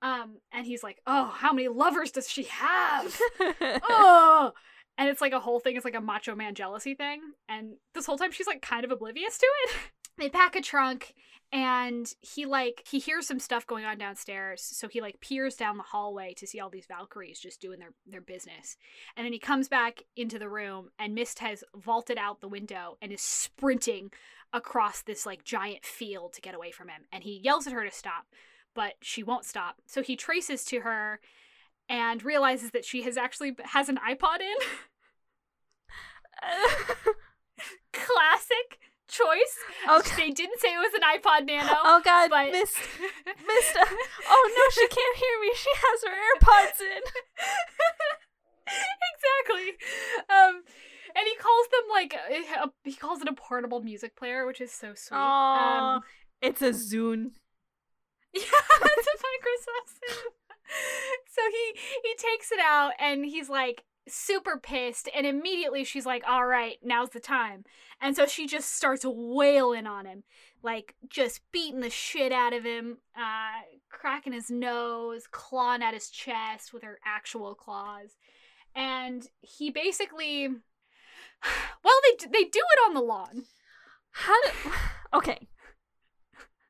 [0.00, 3.18] um and he's like oh how many lovers does she have?
[3.82, 4.52] Oh
[4.96, 8.06] and it's like a whole thing it's like a macho man jealousy thing and this
[8.06, 9.76] whole time she's like kind of oblivious to it.
[10.16, 11.14] They pack a trunk
[11.52, 15.76] and he like he hears some stuff going on downstairs so he like peers down
[15.76, 18.76] the hallway to see all these valkyries just doing their their business.
[19.16, 22.96] And then he comes back into the room and mist has vaulted out the window
[23.02, 24.10] and is sprinting
[24.52, 27.02] across this like giant field to get away from him.
[27.12, 28.26] And he yells at her to stop
[28.74, 29.76] but she won't stop.
[29.86, 31.20] So he traces to her
[31.88, 34.56] and realizes that she has actually has an ipod in.
[37.92, 38.78] Classic
[39.10, 39.54] choice.
[39.88, 40.16] Okay.
[40.16, 41.74] They didn't say it was an iPod Nano.
[41.84, 42.76] Oh God, but Mist,
[43.26, 43.76] Mist.
[43.76, 43.84] uh,
[44.28, 45.50] oh no, she can't hear me.
[45.54, 47.02] She has her AirPods in.
[49.12, 49.68] exactly.
[50.28, 50.62] Um,
[51.16, 54.60] and he calls them like a, a- he calls it a portable music player, which
[54.60, 55.16] is so sweet.
[55.18, 56.02] Aw, Um,
[56.40, 57.32] it's a Zune.
[58.32, 59.98] yeah, it's a Microsoft.
[59.98, 60.32] Zune.
[61.34, 66.22] so he he takes it out and he's like super pissed and immediately she's like
[66.26, 67.64] all right now's the time
[68.00, 70.24] and so she just starts wailing on him
[70.62, 76.08] like just beating the shit out of him uh cracking his nose clawing at his
[76.10, 78.16] chest with her actual claws
[78.74, 80.48] and he basically
[81.84, 83.44] well they they do it on the lawn
[84.12, 84.70] How do?
[85.12, 85.48] Okay.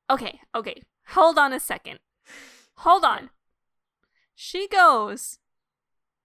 [0.09, 0.41] Okay.
[0.55, 0.83] Okay.
[1.09, 1.99] Hold on a second.
[2.77, 3.29] Hold on.
[4.35, 5.39] She goes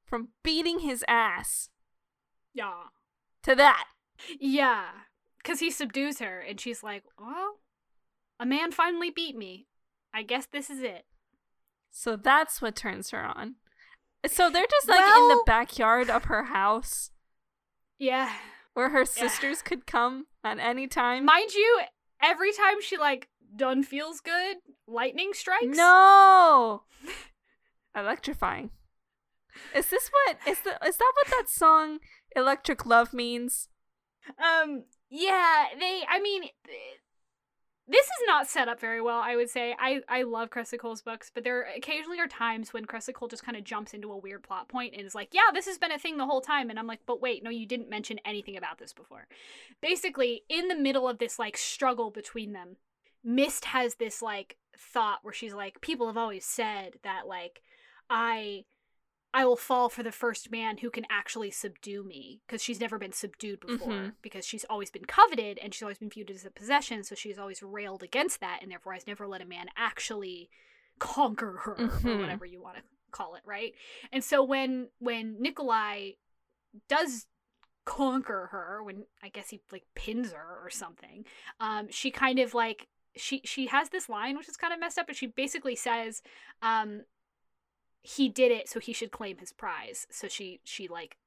[0.06, 1.70] from beating his ass
[2.54, 2.84] yeah
[3.44, 3.86] to that.
[4.40, 4.86] Yeah,
[5.38, 7.60] because he subdues her, and she's like, Well,
[8.40, 9.68] a man finally beat me.
[10.14, 11.06] I guess this is it.
[11.92, 13.56] So that's what turns her on.
[14.28, 17.12] So they're just like in the backyard of her house
[18.00, 18.32] Yeah.
[18.74, 21.26] where her sisters could come at any time.
[21.26, 21.82] Mind you,
[22.22, 25.78] every time she, like, done feels good, lightning strikes.
[25.78, 26.84] No.
[27.96, 28.72] Electrifying.
[29.76, 32.00] Is this what is the is that what that song
[32.36, 33.70] Electric Love means?
[34.40, 36.44] Um, yeah, they, I mean,
[37.88, 39.76] this is not set up very well, I would say.
[39.80, 43.46] I, I love Kresley Cole's books, but there occasionally are times when Kresley Cole just
[43.46, 45.92] kind of jumps into a weird plot point and is like, yeah, this has been
[45.92, 46.70] a thing the whole time.
[46.70, 49.28] And I'm like, but wait, no, you didn't mention anything about this before.
[49.82, 52.78] Basically, in the middle of this, like, struggle between them,
[53.24, 57.62] Mist has this, like, thought where she's like, people have always said that, like,
[58.10, 58.66] I
[59.38, 62.98] I will fall for the first man who can actually subdue me because she's never
[62.98, 64.14] been subdued before Mhm.
[64.22, 67.38] because she's always been coveted and she's always been viewed as a possession so she's
[67.38, 70.50] always railed against that and therefore has never let a man actually
[71.00, 72.20] conquer her or Mhm.
[72.22, 73.74] whatever you want to call it right
[74.14, 76.12] and so when when Nikolai
[76.88, 77.28] does
[77.84, 81.26] conquer her when I guess he like pins her or something
[81.60, 84.98] um she kind of like she she has this line which is kind of messed
[84.98, 86.22] up but she basically says
[86.62, 87.04] um
[88.06, 90.06] he did it so he should claim his prize.
[90.12, 91.18] So she she like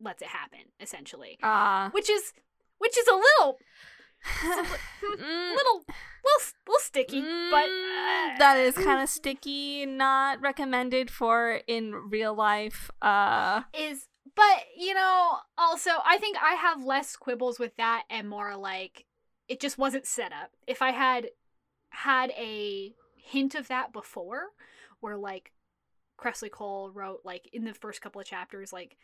[0.00, 1.38] lets it happen essentially.
[1.42, 1.90] Ah.
[1.92, 2.32] which is
[2.78, 3.58] which is a little
[5.02, 11.10] Mm, little little little sticky but mm, uh, that is kind of sticky, not recommended
[11.10, 12.90] for in real life.
[13.00, 13.62] Uh.
[13.72, 14.06] Is
[14.36, 19.06] but you know also i think i have less quibbles with that and more like
[19.48, 20.50] it just wasn't set up.
[20.66, 21.30] If i had
[21.90, 24.48] had a hint of that before
[25.00, 25.52] where like
[26.20, 28.96] Kresley Cole wrote like in the first couple of chapters like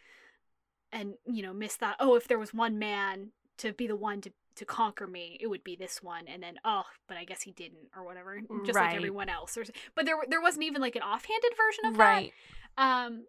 [0.93, 4.21] and you know Mist thought oh if there was one man to be the one
[4.21, 7.43] to to conquer me it would be this one and then oh but I guess
[7.43, 8.87] he didn't or whatever just Right.
[8.87, 9.57] like everyone else.
[9.57, 9.65] Or,
[9.95, 12.33] but there there wasn't even like an offhanded version of right.
[12.77, 13.25] that um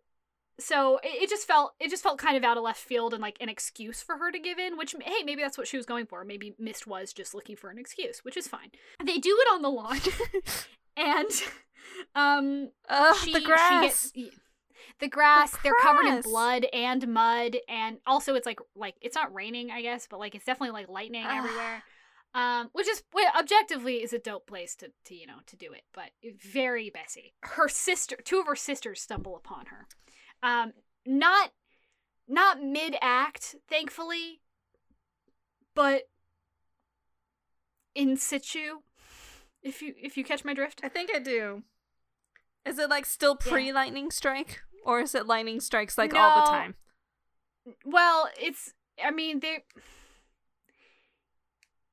[0.59, 3.21] so it, it just felt it just felt kind of out of left field and
[3.21, 5.85] like an excuse for her to give in which hey maybe that's what she was
[5.85, 6.23] going for.
[6.23, 8.71] Maybe mist was just looking for an excuse which is fine.
[9.05, 9.99] They do it on the lawn
[10.97, 11.29] and
[12.15, 13.81] um Ugh, she, the she grass.
[13.83, 14.29] gets y-
[14.99, 19.33] the grass they're covered in blood and mud and also it's like like it's not
[19.33, 21.37] raining i guess but like it's definitely like lightning Ah.
[21.37, 21.83] everywhere
[22.35, 23.03] um which is
[23.37, 26.09] objectively is a dope place to, to you know to do it but
[26.41, 29.87] very messy her sister two of her sisters stumble upon her
[30.43, 30.73] um
[31.05, 31.51] not
[32.27, 34.41] not mid act thankfully
[35.75, 36.03] but
[37.93, 38.81] in situ.
[39.61, 40.81] If you if you catch my drift.
[40.83, 41.63] I think I do.
[42.65, 44.61] Is it like still pre lightning strike?
[44.85, 46.75] Or is it lightning strikes like all the time?
[47.85, 49.63] Well, it's I mean they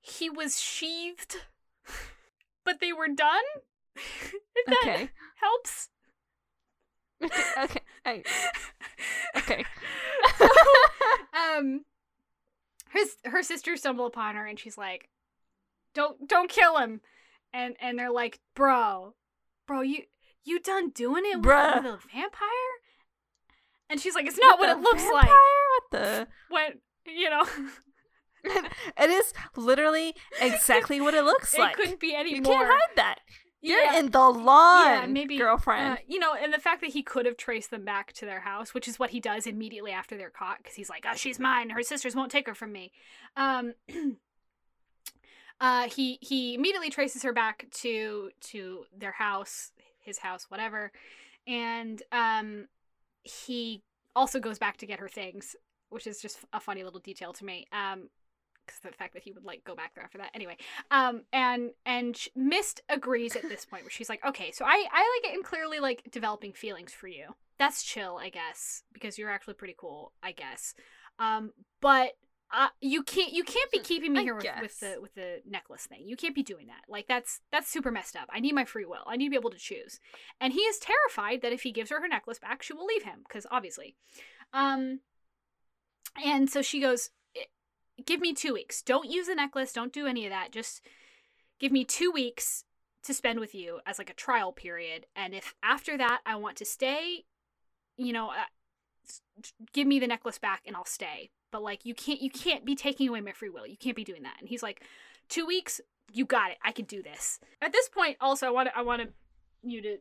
[0.01, 1.37] he was sheathed
[2.65, 3.43] but they were done.
[3.97, 5.11] if that Okay.
[5.37, 5.89] helps.
[7.59, 7.81] okay.
[8.05, 8.23] I,
[9.37, 9.65] okay.
[11.59, 11.85] um
[12.91, 13.01] her
[13.31, 15.09] her sisters stumble upon her and she's like
[15.95, 17.01] don't don't kill him
[17.55, 19.15] and and they're like bro
[19.67, 20.03] bro you
[20.45, 21.79] you done doing it with, Bruh.
[21.79, 22.75] a vampire
[23.89, 25.23] and she's like it's not what, the it looks vampire?
[25.23, 26.29] like What the?
[26.51, 26.71] when
[27.07, 27.45] you know
[28.45, 31.73] it is literally exactly what it looks it like.
[31.73, 33.19] It couldn't be any You more can't hide that.
[33.63, 33.99] You're Yeah.
[34.01, 35.95] in the lawn, yeah, maybe girlfriend.
[35.95, 38.41] uh, you know, and the fact that he could have traced them back to their
[38.41, 41.39] house, which is what he does immediately after they're caught, because he's like, "Oh, she's
[41.41, 41.71] mine.
[41.71, 42.93] Her sisters won't take her from me."
[43.39, 43.73] Um,
[45.61, 50.93] uh, he he immediately traces her back to to their house, his house, whatever,
[51.47, 52.67] and um,
[53.23, 53.83] he
[54.17, 55.57] also goes back to get her things,
[55.91, 57.67] which is just a funny little detail to me.
[57.73, 58.09] Um,
[58.67, 60.57] because the fact that he would like go back there after that anyway
[60.91, 65.21] um and and mist agrees at this point where she's like okay so i i
[65.23, 69.53] like am clearly like developing feelings for you that's chill i guess because you're actually
[69.53, 70.75] pretty cool i guess
[71.19, 72.13] um but
[72.53, 75.41] uh, you can't you can't be keeping me I here with, with the with the
[75.49, 78.55] necklace thing you can't be doing that like that's that's super messed up i need
[78.55, 79.99] my free will i need to be able to choose
[80.41, 83.03] and he is terrified that if he gives her her necklace back she will leave
[83.03, 83.97] him because obviously
[84.53, 85.01] um
[86.25, 87.11] and so she goes
[88.05, 88.83] give me two weeks.
[88.83, 89.73] Don't use the necklace.
[89.73, 90.53] Don't do any of that.
[90.53, 90.81] Just
[91.59, 92.65] give me two weeks
[93.05, 95.07] to spend with you as like a trial period.
[95.15, 97.25] And if after that I want to stay,
[97.97, 98.45] you know, uh,
[99.73, 101.31] give me the necklace back and I'll stay.
[101.55, 103.65] But like you can't you can't be taking away my free will.
[103.65, 104.39] You can't be doing that.
[104.41, 104.83] And he's like,
[105.29, 105.81] two weeks.
[106.13, 106.59] You got it.
[106.65, 107.39] I can do this.
[107.63, 109.03] At this point, also, I want I want
[109.63, 109.99] you to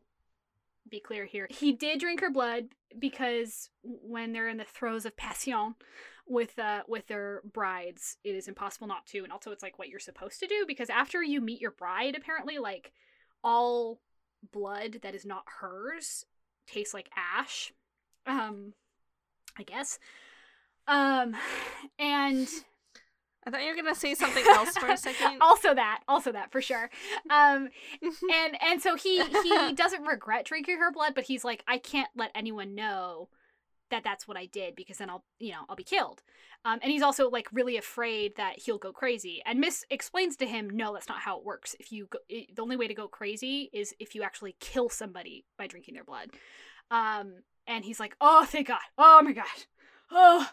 [0.90, 1.48] be clear here.
[1.52, 5.76] He did drink her blood because when they're in the throes of passion,
[6.26, 9.90] with uh with their brides it is impossible not to and also it's like what
[9.90, 12.94] you're supposed to do because after you meet your bride apparently like
[13.44, 14.00] all
[14.54, 16.26] blood that is not hers
[16.66, 17.74] tastes like ash
[18.26, 18.72] um
[19.60, 20.00] i guess
[20.88, 21.36] um
[22.00, 22.48] and
[23.46, 25.38] I thought you were gonna say something else for a second.
[25.42, 26.90] also that also that for sure.
[27.30, 27.70] Um
[28.02, 32.10] and and so he he doesn't regret drinking her blood but he's like i can't
[32.16, 33.30] let anyone know
[33.92, 36.22] that that's what i did because then i'll you know i'll be killed.
[36.66, 39.42] Um, and he's also like really afraid that he'll go crazy.
[39.46, 41.76] And Mist explains to him no that's not how it works.
[41.78, 44.88] If you go, it, the only way to go crazy is if you actually kill
[44.88, 46.30] somebody by drinking their blood.
[46.90, 47.34] Um
[47.68, 48.80] and he's like oh thank god.
[48.98, 49.46] Oh my god.
[50.10, 50.48] Oh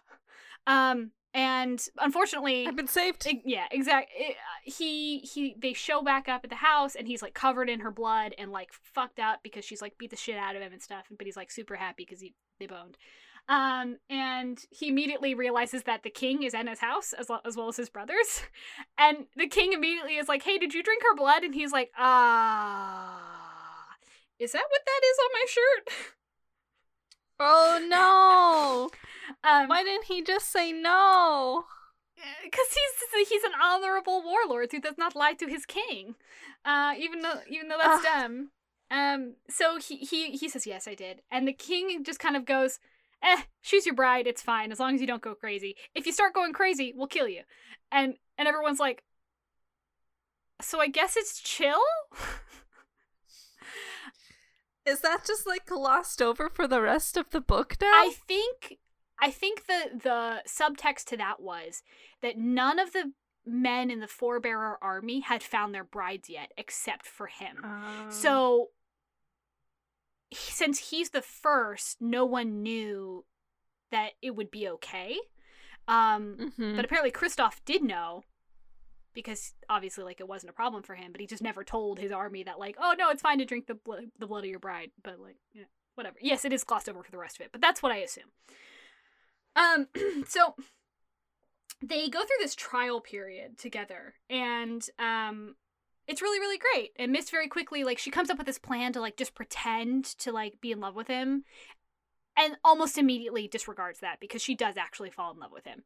[0.67, 3.27] um and unfortunately I've been saved.
[3.45, 4.37] Yeah, exactly.
[4.65, 7.91] He he they show back up at the house and he's like covered in her
[7.91, 10.83] blood and like fucked up because she's like beat the shit out of him and
[10.83, 11.07] stuff.
[11.17, 12.97] But he's like super happy because he they boned.
[13.49, 17.57] Um, and he immediately realizes that the king is in his house as well as
[17.57, 18.43] well as his brothers,
[18.99, 21.91] and the king immediately is like, "Hey, did you drink her blood?" And he's like,
[21.97, 23.87] "Ah,
[24.39, 25.89] is that what that is on my shirt?"
[27.41, 28.91] Oh no!
[29.45, 31.65] Um, Why didn't he just say no?
[32.45, 36.17] because he's he's an honorable warlord who does not lie to his king,
[36.65, 38.13] uh, even though even though that's Ugh.
[38.13, 38.51] dumb.
[38.91, 42.45] Um, so he he he says yes, I did, and the king just kind of
[42.45, 42.79] goes,
[43.23, 44.27] "Eh, she's your bride.
[44.27, 45.77] It's fine as long as you don't go crazy.
[45.95, 47.43] If you start going crazy, we'll kill you."
[47.93, 49.05] And and everyone's like,
[50.61, 51.81] "So I guess it's chill."
[54.91, 57.87] Is that just like glossed over for the rest of the book now?
[57.87, 58.79] I think
[59.21, 61.83] I think the the subtext to that was
[62.23, 63.13] that none of the
[63.47, 67.65] men in the forebearer army had found their brides yet, except for him.
[67.65, 68.69] Um, So,
[70.33, 73.25] since he's the first, no one knew
[73.91, 75.17] that it would be okay.
[75.89, 76.77] Um, mhm.
[76.77, 78.25] But apparently, Kristoff did know
[79.15, 81.13] because obviously, like, it wasn't a problem for him.
[81.13, 83.67] But he just never told his army that, like, oh no, it's fine to drink
[83.67, 84.91] the blood, the blood of your bride.
[85.03, 86.17] But like, you know, whatever.
[86.21, 88.31] Yes, it is glossed over for the rest of it, but that's what I assume.
[89.57, 89.89] Um,
[90.27, 90.55] so
[91.83, 95.57] they go through this trial period together, and um,
[96.11, 98.93] it's really really great and miss very quickly like she comes up with this plan
[98.93, 101.45] to like just pretend to like be in love with him
[102.37, 105.83] and almost immediately disregards that because she does actually fall in love with him.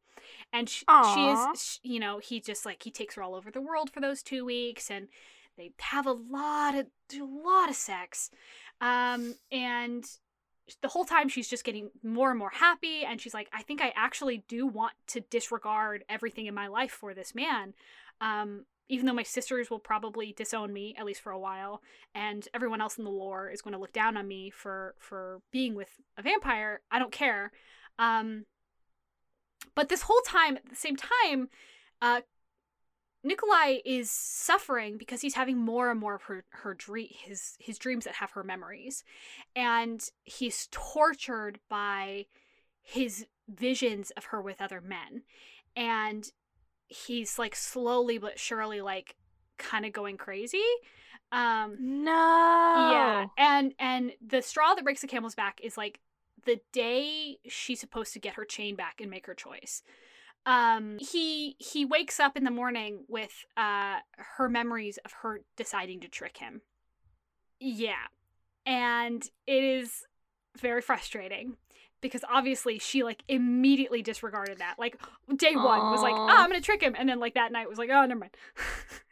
[0.52, 0.84] And she,
[1.14, 3.90] she is sh you know he just like he takes her all over the world
[3.90, 5.08] for those two weeks and
[5.56, 8.30] they have a lot of a lot of sex.
[8.80, 10.04] Um and
[10.80, 13.82] the whole time she's just getting more and more happy and she's like i think
[13.82, 17.74] i actually do want to disregard everything in my life for this man.
[18.20, 21.82] Um, even though my sisters will probably disown me at least for a while
[22.14, 25.40] and everyone else in the lore is going to look down on me for for
[25.50, 27.52] being with a vampire i don't care.
[27.98, 28.46] Um,
[29.74, 31.48] but this whole time at the same time
[32.02, 32.20] uh,
[33.24, 37.78] Nikolai is suffering because he's having more and more of her, her dream his his
[37.78, 39.02] dreams that have her memories.
[39.56, 42.26] And he's tortured by
[42.82, 45.22] his visions of her with other men.
[45.74, 46.30] And
[46.88, 49.16] he's like slowly but surely like
[49.58, 50.62] kind of going crazy
[51.32, 52.12] um No.
[52.92, 56.00] yeah and and the straw that breaks the camel's back is like
[56.44, 59.82] the day she's supposed to get her chain back and make her choice.
[60.46, 66.00] Um he he wakes up in the morning with uh her memories of her deciding
[66.00, 66.60] to trick him.
[67.60, 68.06] Yeah
[68.66, 70.02] and it is
[70.58, 71.56] very frustrating
[72.04, 74.74] because obviously she like immediately disregarded that.
[74.78, 75.00] Like
[75.36, 76.94] day one was like oh i'm gonna trick him.
[76.96, 78.36] And then like that night was like oh never mind.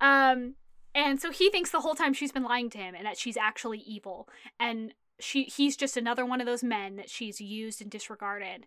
[0.00, 0.54] Um
[0.94, 3.36] and so he thinks the whole time she's been lying to him and that she's
[3.36, 4.28] actually evil.
[4.60, 8.66] And she he's just another one of those men that she's used and disregarded.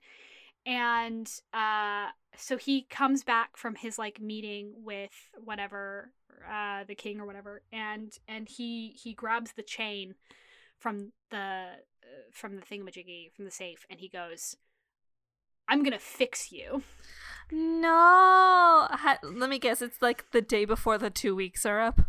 [0.65, 6.11] And uh so he comes back from his like meeting with whatever
[6.51, 7.61] uh the king or whatever.
[7.71, 10.15] And and he he grabs the chain
[10.79, 11.67] from the
[12.31, 14.55] from the thingamajiggy from the safe and he goes
[15.67, 16.83] i'm gonna fix you
[17.51, 18.87] No.
[18.89, 19.81] Ha- let me guess.
[19.81, 22.01] It's like the day before the two weeks are up.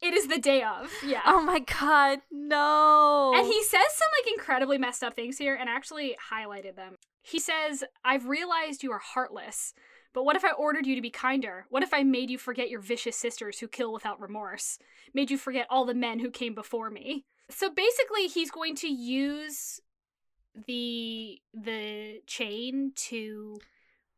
[0.00, 2.18] it is the day of yeah Oh my god.
[2.30, 3.32] No.
[3.34, 6.96] And he says some like incredibly messed up things here and I actually highlighted them.
[7.22, 9.72] He says, I've realized you are heartless,
[10.12, 11.66] but what if I ordered you to be kinder?
[11.70, 14.78] What if I made you forget your vicious sisters who kill without remorse?
[15.14, 17.24] Made you forget all the men who came before me?
[17.54, 19.80] So basically he's going to use
[20.66, 23.58] the the chain to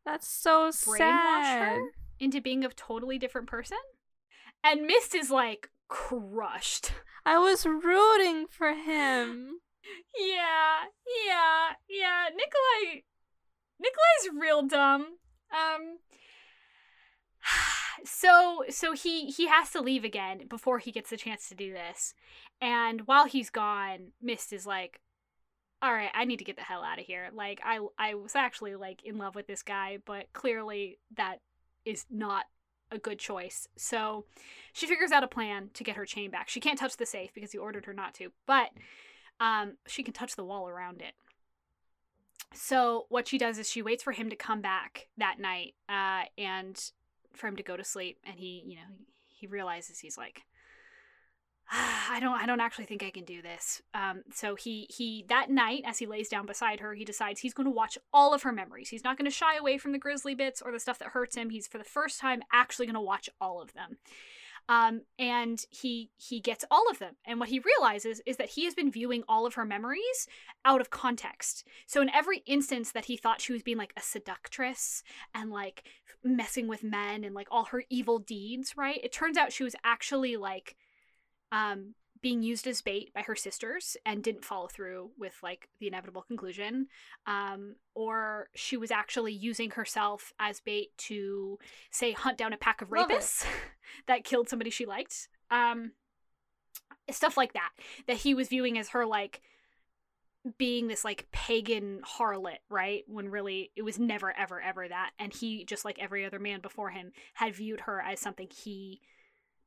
[0.05, 1.75] That's so brainwash sad.
[1.77, 1.81] her
[2.19, 3.77] into being a totally different person.
[4.63, 6.91] And Mist is like crushed.
[7.25, 9.59] I was rooting for him.
[10.17, 10.85] Yeah,
[11.27, 12.25] yeah, yeah.
[12.29, 13.01] Nikolai
[13.79, 15.17] Nikolai's real dumb.
[15.51, 15.99] Um
[18.05, 21.71] so so he he has to leave again before he gets the chance to do
[21.73, 22.13] this.
[22.61, 25.01] And while he's gone, Mist is like
[25.81, 27.29] all right, I need to get the hell out of here.
[27.33, 31.41] Like I I was actually like in love with this guy, but clearly that
[31.85, 32.45] is not
[32.91, 33.67] a good choice.
[33.75, 34.25] So
[34.73, 36.49] she figures out a plan to get her chain back.
[36.49, 38.69] She can't touch the safe because he ordered her not to, but
[39.39, 41.13] um, she can touch the wall around it.
[42.53, 46.23] So what she does is she waits for him to come back that night, uh,
[46.37, 46.79] and
[47.33, 48.17] for him to go to sleep.
[48.25, 48.95] And he, you know,
[49.27, 50.54] he realizes he's like, "Ah,
[52.09, 53.81] I don't, I don't actually think I can do this.
[53.93, 57.53] Um, so he, he that night, as he lays down beside her, he decides he's
[57.53, 58.89] going to watch all of her memories.
[58.89, 61.35] He's not going to shy away from the grisly bits or the stuff that hurts
[61.35, 61.49] him.
[61.49, 63.97] He's for the first time actually going to watch all of them
[64.67, 68.65] um, and he he gets all of them and what he realizes is that he
[68.65, 70.27] has been viewing all of her memories
[70.63, 74.01] out of context so in every instance that he thought she was being like a
[74.01, 75.03] seductress
[75.33, 75.83] and like
[76.23, 79.75] messing with men and like all her evil deeds right it turns out she was
[79.83, 80.75] actually like
[81.55, 85.87] um being used as bait by her sisters and didn't follow through with like the
[85.87, 86.87] inevitable conclusion
[87.27, 91.57] um or she was actually using herself as bait to
[91.91, 93.45] say hunt down a pack of rapists
[94.07, 95.91] that killed somebody she liked um
[97.11, 97.69] stuff like that
[98.07, 99.41] that he was viewing as her like
[100.57, 103.03] being this like pagan harlot right?
[103.07, 106.61] When really it was never ever ever that and he just like every other man
[106.61, 109.01] before him had viewed her as something he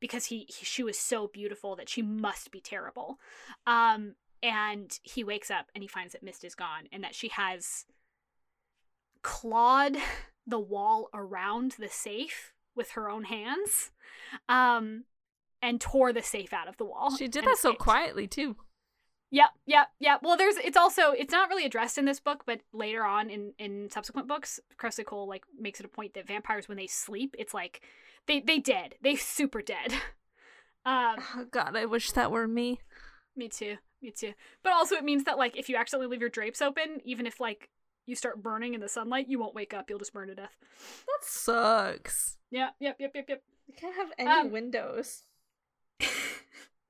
[0.01, 3.19] because he, he she was so beautiful that she must be terrible
[3.67, 7.29] um and he wakes up and he finds that mist is gone and that she
[7.29, 7.87] has
[9.23, 9.97] clawed
[10.47, 13.91] the wall around the safe with her own hands
[14.49, 15.05] um
[15.61, 18.57] and tore the safe out of the wall She did that so quietly too.
[19.31, 20.20] Yep, yep, yep.
[20.22, 23.53] Well, there's it's also it's not really addressed in this book, but later on in
[23.59, 27.35] in subsequent books, Kresley Cole like makes it a point that vampires when they sleep,
[27.39, 27.83] it's like
[28.26, 29.93] they they dead, they super dead.
[30.87, 32.81] Um, Oh god, I wish that were me.
[33.37, 34.33] me too, me too.
[34.62, 37.41] But also it means that like if you accidentally leave your drapes open, even if
[37.41, 37.68] like
[38.07, 39.91] you start burning in the sunlight, you won't wake up.
[39.91, 40.57] You'll just burn to death.
[41.07, 42.39] That sucks.
[42.51, 43.43] Yeah, yep, yep, yep, yep.
[43.66, 45.24] You can't have any Um, windows.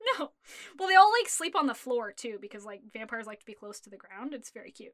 [0.19, 0.31] no.
[0.77, 3.53] Well, they all like sleep on the floor too because like vampires like to be
[3.53, 4.33] close to the ground.
[4.33, 4.93] It's very cute.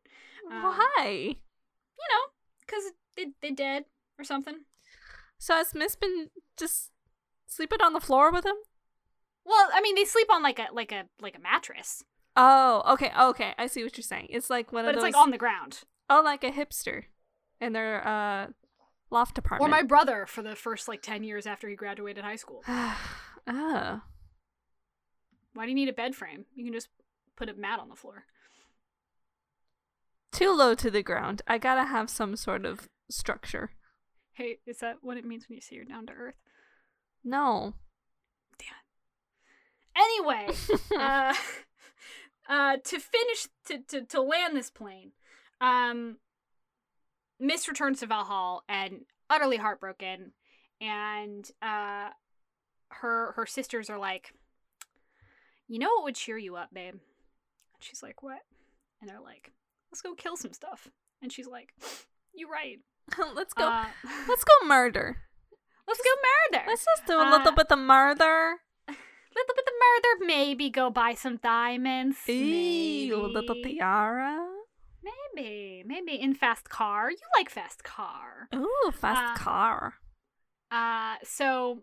[0.52, 1.06] um, Why?
[1.08, 2.32] You know,
[2.66, 2.84] because
[3.16, 3.86] they they dead
[4.20, 4.60] or something.
[5.38, 6.92] So has Mist been just
[7.48, 8.56] sleeping on the floor with him?
[9.46, 12.04] Well, I mean, they sleep on like a like a like a mattress.
[12.36, 13.54] Oh, okay, okay.
[13.58, 14.28] I see what you're saying.
[14.30, 15.84] It's like one of the but it's like on the ground.
[16.10, 17.04] oh, like a hipster
[17.62, 18.48] in their uh
[19.10, 19.70] loft apartment.
[19.70, 22.64] Or my brother for the first like 10 years after he graduated high school.
[22.68, 24.02] oh.
[25.56, 26.46] Why do you need a bed frame?
[26.54, 26.90] You can just
[27.36, 28.26] put a mat on the floor.
[30.32, 31.42] Too low to the ground.
[31.48, 33.72] I gotta have some sort of structure.
[34.34, 36.36] Hey, is that what it means when you say you're down to earth?
[37.24, 37.74] No.
[38.60, 40.04] Damn.
[40.04, 40.50] Anyway,
[41.00, 41.34] uh,
[42.50, 45.14] uh, to finish to, to to land this plane,
[45.62, 46.18] um,
[47.40, 50.34] Mist returns to Valhalla and utterly heartbroken,
[50.82, 52.10] and uh,
[52.90, 54.34] her her sisters are like,
[55.68, 56.94] you know what would cheer you up, babe?
[56.94, 57.02] And
[57.80, 58.40] she's like, what?
[59.02, 59.52] And they're like,
[59.92, 60.88] let's go kill some stuff.
[61.22, 61.74] And she's like,
[62.34, 62.80] you're right.
[63.36, 63.66] let's go.
[63.68, 63.86] Uh,
[64.28, 65.18] let's go murder.
[65.88, 66.10] let's go
[66.58, 66.66] murder.
[66.68, 68.56] Let's just do a little Uh, bit of murder.
[68.88, 70.26] little bit of murder.
[70.26, 72.18] Maybe go buy some diamonds.
[72.28, 74.48] Ew, little tiara.
[75.36, 77.12] Maybe, maybe in fast car.
[77.12, 78.48] You like fast car.
[78.56, 79.94] Ooh, fast Uh, car.
[80.72, 81.82] Uh, so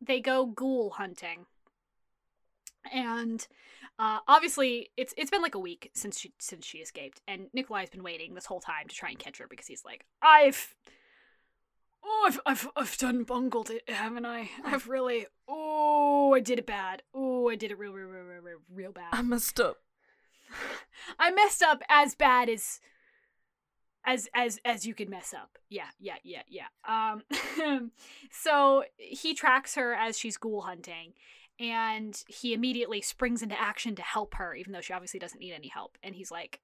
[0.00, 1.46] they go ghoul hunting,
[2.92, 3.46] and
[3.98, 7.90] uh, obviously it's it's been like a week since she since she escaped, and Nikolai's
[7.90, 10.74] been waiting this whole time to try and catch her because he's like, I've.
[12.10, 14.50] Oh, I've, I've, I've done bungled it, haven't I?
[14.64, 15.26] I've really.
[15.48, 17.02] Oh, I did it bad.
[17.12, 19.08] Oh, I did it real, real, real, real, real, real bad.
[19.10, 19.78] I messed up.
[21.18, 22.80] I messed up as bad as
[24.06, 25.58] as as as you could mess up.
[25.68, 26.68] Yeah, yeah, yeah, yeah.
[26.88, 27.90] Um
[28.30, 31.12] so he tracks her as she's ghoul hunting
[31.58, 35.52] and he immediately springs into action to help her even though she obviously doesn't need
[35.52, 35.98] any help.
[36.02, 36.60] And he's like,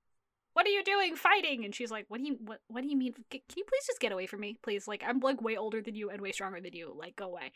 [0.52, 2.96] "What are you doing fighting?" And she's like, "What do you what what do you
[2.96, 3.14] mean?
[3.30, 4.86] Can you please just get away from me, please?
[4.88, 6.94] Like I'm like way older than you and way stronger than you.
[6.96, 7.52] Like go away."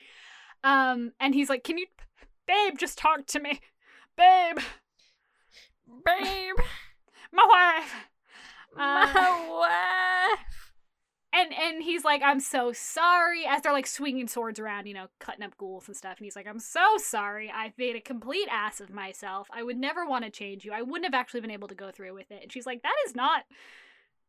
[0.65, 1.87] Um and he's like, "Can you
[2.47, 3.61] babe, just talk to me."
[4.17, 4.59] Babe,
[6.05, 6.57] Babe,
[7.33, 7.95] my wife.
[8.77, 10.58] Uh, my wife.
[11.33, 13.45] And and he's like, I'm so sorry.
[13.47, 16.17] As they're like swinging swords around, you know, cutting up ghouls and stuff.
[16.19, 17.51] And he's like, I'm so sorry.
[17.55, 19.49] I've made a complete ass of myself.
[19.53, 20.73] I would never want to change you.
[20.73, 22.43] I wouldn't have actually been able to go through with it.
[22.43, 23.43] And she's like, that is not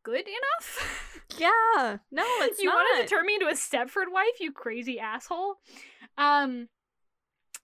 [0.02, 1.16] good enough.
[1.38, 2.74] Yeah, no, it's you not.
[2.74, 5.54] wanted to turn me into a Stepford wife, you crazy asshole.
[6.18, 6.68] Um.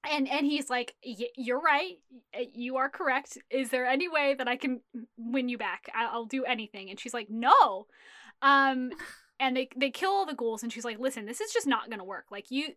[0.09, 1.95] And and he's like, "Y- "You're right.
[2.55, 3.39] You are correct.
[3.51, 4.83] Is there any way that I can
[5.17, 5.91] win you back?
[5.95, 7.87] I- I'll do anything." And she's like, "No."
[8.41, 8.93] Um,
[9.39, 11.91] and they they kill all the ghouls, and she's like, "Listen, this is just not
[11.91, 12.27] gonna work.
[12.31, 12.75] Like you,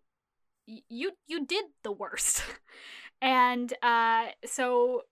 [0.66, 2.43] you you did the worst."
[3.22, 5.03] and uh, so,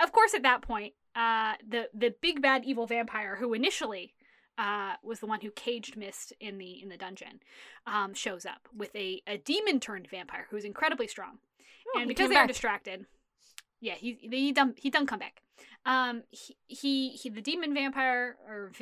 [0.00, 4.14] of course, at that point, uh, the the big bad evil vampire who initially
[4.58, 7.40] uh, was the one who caged Mist in the in the dungeon,
[7.86, 11.38] um, shows up with a, a demon turned vampire who's incredibly strong,
[11.94, 13.06] Oh, and because they are distracted,
[13.80, 15.42] yeah, he he done he done come back.
[15.86, 18.72] Um, he he, he the demon vampire or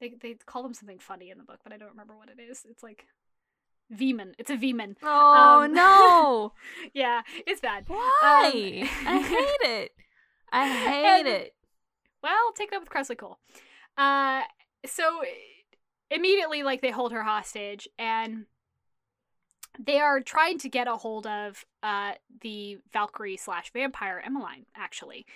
[0.00, 2.40] they they call them something funny in the book, but I don't remember what it
[2.40, 2.66] is.
[2.68, 3.06] It's like
[3.94, 4.34] Vemon.
[4.38, 4.96] It's a Vemon.
[5.02, 6.52] Oh Um, no!
[6.94, 7.84] Yeah, it's bad.
[7.86, 8.00] Why?
[8.02, 9.92] Um, I hate it.
[10.52, 11.54] I hate And- it.
[12.22, 13.38] Well, take it up with Kresley Cole.
[13.96, 14.42] Uh,
[14.84, 15.22] so
[16.10, 18.46] immediately, like they hold her hostage, and
[19.78, 25.26] they are trying to get a hold of uh the Valkyrie slash vampire Emmaline, actually,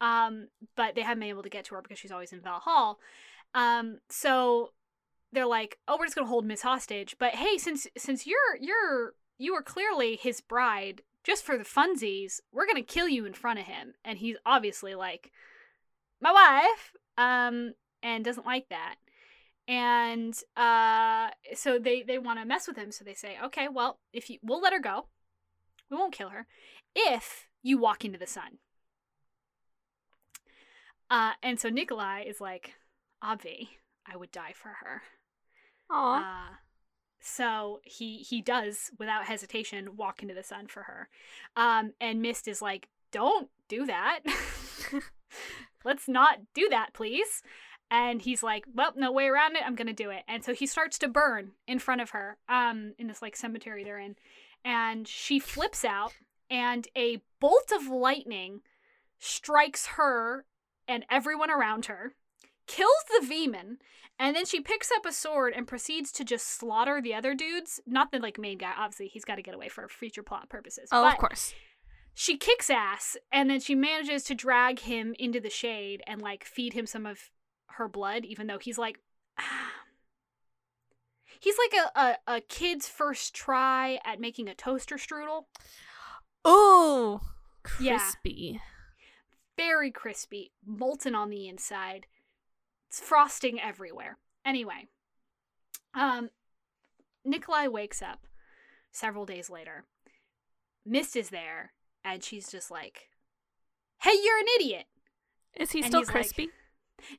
[0.00, 2.96] um, but they haven't been able to get to her because she's always in Valhalla.
[3.54, 4.72] Um, so
[5.32, 9.14] they're like, "Oh, we're just gonna hold Mist hostage." But hey, since since you're you're
[9.38, 13.58] you are clearly his bride, just for the funsies, we're gonna kill you in front
[13.58, 13.94] of him.
[14.04, 15.32] And he's obviously like,
[16.20, 18.96] "My wife," um, and doesn't like that.
[19.68, 22.92] And uh, so they they want to mess with him.
[22.92, 25.06] So they say, "Okay, well, if you we'll let her go,
[25.90, 26.46] we won't kill her,
[26.94, 28.58] if you walk into the sun."
[31.10, 32.74] Uh, and so Nikolai is like,
[33.22, 33.68] Obvi,
[34.10, 35.02] I would die for her.
[35.90, 36.50] Aw.
[36.50, 36.54] Uh,
[37.20, 41.08] so he he does without hesitation walk into the sun for her.
[41.56, 44.20] Um, and Mist is like, "Don't do that.
[45.84, 47.42] Let's not do that, please."
[47.90, 49.62] And he's like, "Well, no way around it.
[49.66, 52.94] I'm gonna do it." And so he starts to burn in front of her, um,
[52.98, 54.16] in this like cemetery they're in,
[54.64, 56.14] and she flips out,
[56.48, 58.62] and a bolt of lightning
[59.18, 60.46] strikes her
[60.88, 62.14] and everyone around her,
[62.70, 63.76] kills the Vemon,
[64.18, 67.80] and then she picks up a sword and proceeds to just slaughter the other dudes.
[67.86, 70.88] Not the like main guy, obviously he's got to get away for future plot purposes.
[70.92, 71.52] oh, but of course.
[72.14, 76.44] She kicks ass, and then she manages to drag him into the shade and like
[76.44, 77.30] feed him some of
[77.70, 79.00] her blood, even though he's like.
[81.42, 85.44] He's like a, a, a kid's first try at making a toaster strudel.
[87.80, 87.96] Yeah.
[87.96, 88.60] Crispy.
[89.56, 92.06] very crispy, molten on the inside.
[92.90, 94.18] It's frosting everywhere.
[94.44, 94.88] Anyway,
[95.94, 96.30] um,
[97.24, 98.26] Nikolai wakes up
[98.90, 99.84] several days later.
[100.84, 101.72] Mist is there,
[102.04, 103.08] and she's just like,
[104.02, 104.86] "Hey, you're an idiot."
[105.56, 106.48] Is he And still he's like, crispy?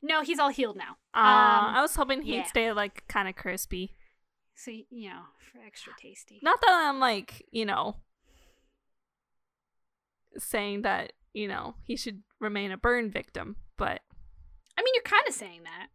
[0.01, 0.97] No, he's all healed now.
[1.13, 2.43] Uh, um, I was hoping he'd yeah.
[2.43, 3.95] stay like kind of crispy.
[4.55, 6.39] So you know, for extra tasty.
[6.43, 7.95] Not that I'm like, you know,
[10.37, 14.01] saying that, you know, he should remain a burn victim, but
[15.01, 15.87] you're kind of saying that.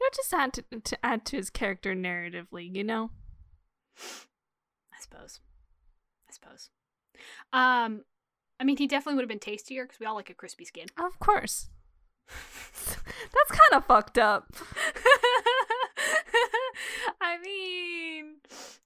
[0.00, 3.10] you know, just add to, to add to his character narratively, you know?
[3.98, 5.40] I suppose.
[6.28, 6.70] I suppose.
[7.52, 8.02] Um,
[8.58, 10.86] I mean, he definitely would have been tastier because we all like a crispy skin.
[10.98, 11.68] Of course.
[12.28, 14.52] That's kind of fucked up.
[17.20, 18.36] I mean,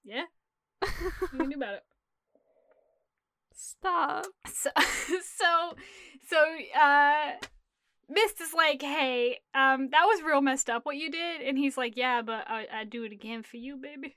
[0.05, 0.24] yeah.
[1.32, 1.85] You do about it?
[3.55, 4.26] Stop.
[4.47, 4.70] So,
[5.22, 5.74] so,
[6.28, 6.39] so,
[6.78, 7.32] uh,
[8.09, 11.76] Mist is like, hey, um, that was real messed up what you did, and he's
[11.76, 14.16] like, yeah, but I, I'd do it again for you, baby.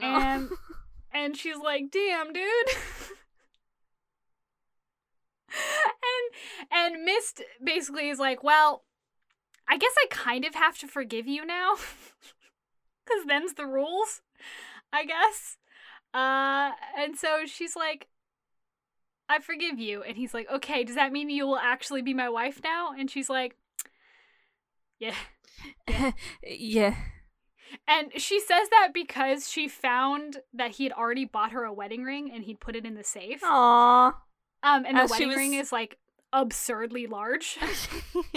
[0.00, 0.48] And
[1.14, 2.68] and she's like, damn, dude.
[5.50, 8.84] and and Mist basically is like, well,
[9.68, 11.74] I guess I kind of have to forgive you now.
[13.06, 14.20] Cause then's the rules,
[14.92, 15.56] I guess.
[16.12, 18.08] Uh and so she's like,
[19.28, 20.02] I forgive you.
[20.02, 22.90] And he's like, okay, does that mean you will actually be my wife now?
[22.96, 23.56] And she's like,
[24.98, 25.14] Yeah.
[26.42, 26.94] yeah.
[27.88, 32.04] And she says that because she found that he had already bought her a wedding
[32.04, 33.42] ring and he'd put it in the safe.
[33.42, 34.14] Aww.
[34.62, 35.98] Um, and the As she wedding ring is like
[36.32, 37.58] absurdly large.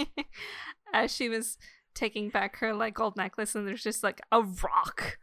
[0.94, 1.56] As she was
[1.94, 5.18] taking back her like gold necklace, and there's just like a rock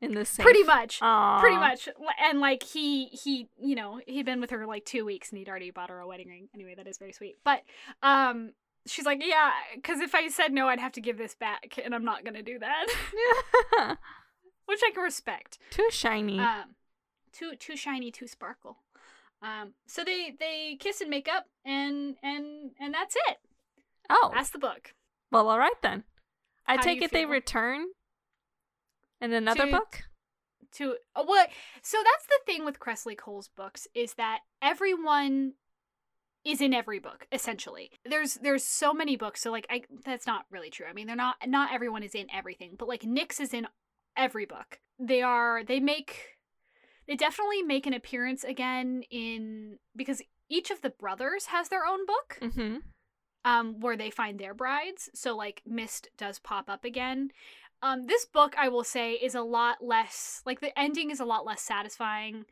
[0.00, 0.44] in the safe.
[0.44, 1.00] Pretty much.
[1.00, 1.40] Aww.
[1.40, 1.88] Pretty much.
[2.22, 5.48] And like he he, you know, he'd been with her like 2 weeks and he'd
[5.48, 6.48] already bought her a wedding ring.
[6.54, 7.36] Anyway, that is very sweet.
[7.44, 7.62] But
[8.02, 8.52] um
[8.86, 9.50] she's like, "Yeah,
[9.82, 12.34] cuz if I said no, I'd have to give this back and I'm not going
[12.34, 12.86] to do that."
[14.66, 15.58] Which I can respect.
[15.70, 16.38] Too shiny.
[16.38, 16.76] Um,
[17.32, 18.78] too too shiny, too sparkle.
[19.42, 23.38] Um, so they they kiss and make up, and and and that's it.
[24.08, 24.30] oh.
[24.34, 24.94] That's the book.
[25.32, 26.04] Well, all right then.
[26.66, 27.86] I How take it they return
[29.20, 30.02] in another To- book.
[30.74, 31.48] To uh, what?
[31.82, 35.54] So that's the thing with Kresley Cole's books is that everyone
[36.44, 37.90] is in every book essentially.
[38.04, 40.86] There's there's so many books, so like I that's not really true.
[40.88, 43.66] I mean, they're not not everyone is in everything, but like Nix is in
[44.16, 44.78] every book.
[44.98, 46.36] They are they make
[47.08, 52.06] they definitely make an appearance again in because each of the brothers has their own
[52.06, 52.38] book.
[52.40, 52.76] Mm-hmm.
[53.44, 55.08] Um, where they find their brides.
[55.14, 57.30] So like Mist does pop up again.
[57.82, 61.24] Um, this book I will say is a lot less like the ending is a
[61.24, 62.44] lot less satisfying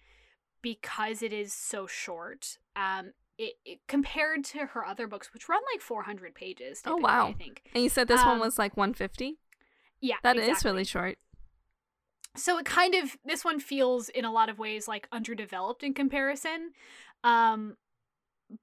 [0.62, 2.58] because it is so short.
[2.74, 6.82] Um, it, it compared to her other books, which run like 400 pages.
[6.84, 7.28] Oh, wow.
[7.28, 7.62] I think.
[7.74, 9.38] And you said this one Um, was like 150.
[10.00, 10.70] Yeah, That is exactly.
[10.72, 11.18] really short.
[12.36, 15.92] so it kind of this one feels in a lot of ways like underdeveloped in
[15.92, 16.70] comparison
[17.24, 17.76] um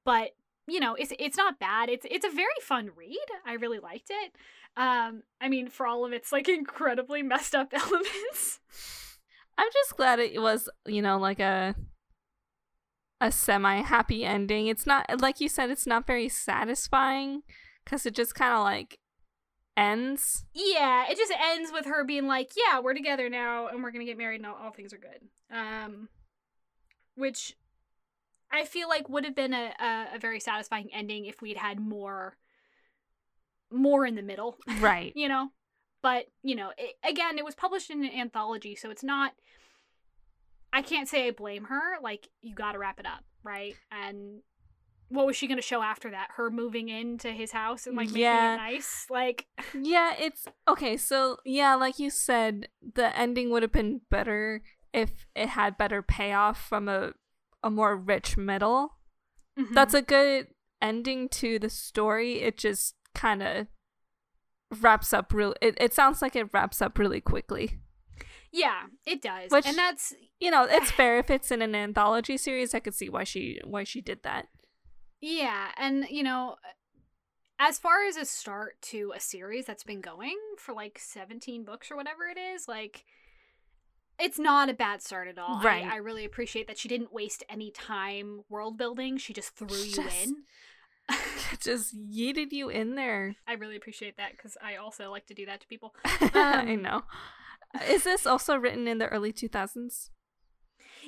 [0.05, 0.31] but
[0.67, 1.89] you know it's it's not bad.
[1.89, 3.17] It's it's a very fun read.
[3.45, 4.31] I really liked it.
[4.77, 8.59] Um i mean for all of its like incredibly messed up elements.
[9.57, 11.75] I'm just glad it was, you know, like a
[13.21, 14.67] a semi happy ending.
[14.67, 17.43] It's not like you said it's not very satisfying
[17.85, 18.99] cuz it just kind of like
[19.77, 20.45] ends.
[20.53, 24.05] yeah it just ends with her being like yeah we're together now and we're gonna
[24.05, 25.29] get married and all, all things are good.
[25.51, 26.09] Um
[27.15, 27.55] which
[28.55, 31.79] i feel like would have been a, a, a very satisfying ending if we'd had
[31.79, 32.37] more
[33.71, 35.11] more in the middle Right.
[35.15, 35.49] you know
[36.01, 39.33] but you know it, again it was published in an anthology so it's not
[40.73, 44.41] i can't say i blame her like you gotta wrap it up right and
[45.09, 48.21] what was she gonna show after that her moving into his house and like making
[48.21, 48.53] Yeah.
[48.53, 50.95] it nice like Yeah, it's okay.
[50.95, 54.61] So, yeah, like you said, the ending would have been better
[54.93, 57.11] if it had better payoff from a
[57.65, 58.95] a more rich middle.
[59.59, 59.73] mhm.
[59.73, 60.47] That's a good
[60.81, 62.41] ending to the story.
[62.41, 63.67] It just kind of
[64.81, 67.79] wraps up real it, it sounds like it wraps up really quickly.
[68.51, 72.37] yeah it does Which- and that's You know, it's fair if it's in an anthology
[72.37, 72.73] series.
[72.75, 74.47] I could see why she why she did that.
[75.21, 76.57] Yeah, and you know,
[77.57, 81.89] as far as a start to a series that's been going for like 17 books
[81.89, 83.05] or whatever it is, like
[84.19, 85.61] it's not a bad start at all.
[85.61, 85.85] Right.
[85.85, 89.17] I- I, really appreciate that she didn't waste any time world building.
[89.17, 90.43] She just threw you Just- in.
[91.59, 93.35] just yeeted you in there.
[93.47, 95.93] I really appreciate that because I also like to do that to people.
[96.05, 97.03] I Um, know.
[97.89, 100.09] Is this also written in the early 2000s?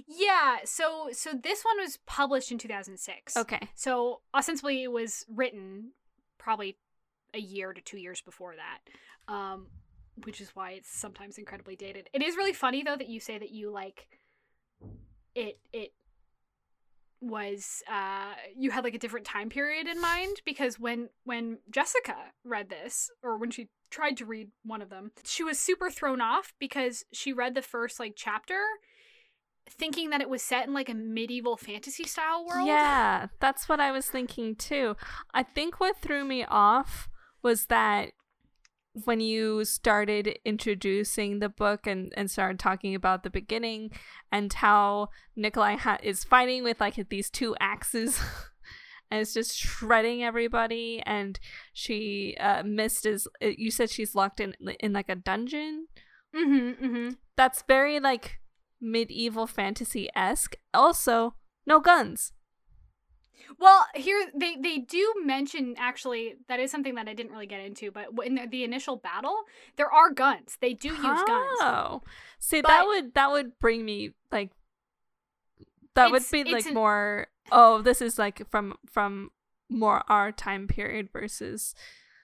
[0.06, 3.36] Yeah, so so this one was published in 2006.
[3.38, 3.70] Okay.
[3.74, 5.92] So ostensibly it was written
[6.38, 6.78] probably
[7.34, 9.68] a year to two years before that, um,
[10.24, 12.10] which is why it's sometimes incredibly dated.
[12.14, 14.08] It is really funny though that you say that you like
[15.36, 15.60] it.
[15.72, 15.94] It
[17.20, 22.16] was uh, you had like a different time period in mind because when when Jessica
[22.44, 26.22] read this or when she tried to read one of them, she was super thrown
[26.22, 28.60] off because she read the first like chapter
[29.70, 32.68] thinking that it was set in like a medieval fantasy style world.
[32.68, 34.96] Yeah, that's what I was thinking too.
[35.34, 37.10] I think what threw me off
[37.42, 38.12] was that
[39.06, 43.92] when you started introducing the book and, and started talking about the beginning
[44.32, 48.20] and how Nikolai ha- is fighting with like these two axes
[49.12, 51.40] and it's just shredding everybody and
[51.74, 55.88] she uh, Mist is you said she's locked in in like a dungeon
[56.36, 56.86] Mm-hmm.
[56.86, 57.10] Mm-hmm.
[57.38, 58.40] that's very like
[58.82, 62.34] medieval fantasy esque also no guns
[63.60, 67.62] Well, here they they do mention actually that is something that I didn't really get
[67.62, 69.36] into, but in the, the initial battle,
[69.76, 70.58] there are guns.
[70.62, 71.58] They do use guns.
[71.62, 72.02] Oh,
[72.40, 74.52] see But- that would that would bring me like
[75.96, 77.28] that would be like an- more.
[77.52, 79.32] Oh, this is like from from
[79.70, 81.74] more our time period versus.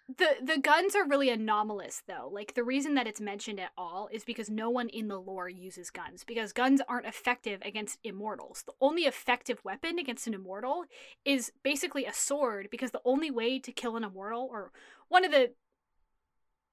[0.09, 2.29] The the guns are really anomalous though.
[2.31, 5.47] Like the reason that it's mentioned at all is because no one in the lore
[5.47, 8.63] uses guns because guns aren't effective against immortals.
[8.65, 10.83] The only effective weapon against an immortal
[11.23, 14.71] is basically a sword because the only way to kill an immortal or
[15.07, 15.53] one of the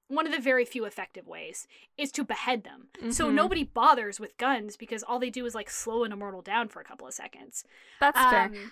[0.09, 1.67] one of the very few effective ways
[1.97, 2.89] is to behead them.
[3.11, 3.33] So Mhm.
[3.33, 6.81] nobody bothers with guns because all they do is like slow an immortal down for
[6.81, 7.63] a couple of seconds.
[8.01, 8.45] That's fair.
[8.47, 8.71] Um,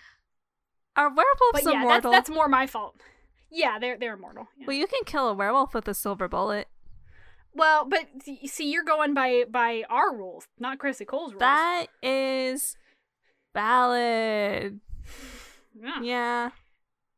[0.98, 2.12] Are werewolves But yeah, that's, immortal?
[2.12, 2.98] that's more my fault.
[3.52, 4.48] Yeah, they're they're immortal.
[4.58, 4.68] yeah.
[4.68, 6.68] Well, you can kill a werewolf with a silver bullet.
[7.54, 8.08] Well, but
[8.46, 11.40] see, you're going by by our rules, not Kresley Cole's rules.
[11.40, 12.78] That is
[13.54, 14.80] valid.
[15.82, 16.02] yeah.
[16.02, 16.50] Yeah.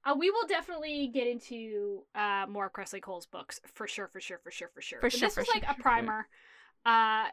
[0.03, 4.39] Uh, we will definitely get into uh, more Kresley Cole's books for sure, for sure,
[4.43, 4.99] for sure, for sure.
[4.99, 5.81] For But sure, this was sure, like a sure.
[5.83, 6.27] primer,
[6.87, 7.25] uh,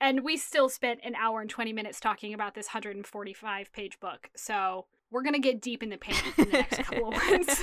[0.00, 4.30] and we still spent an hour and twenty minutes talking about this 145 page book.
[4.36, 7.62] So we're gonna get deep in the paint in the next couple of ones.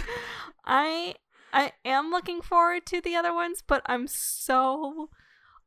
[0.66, 1.16] I
[1.54, 5.10] I am looking forward to the other ones, but I'm so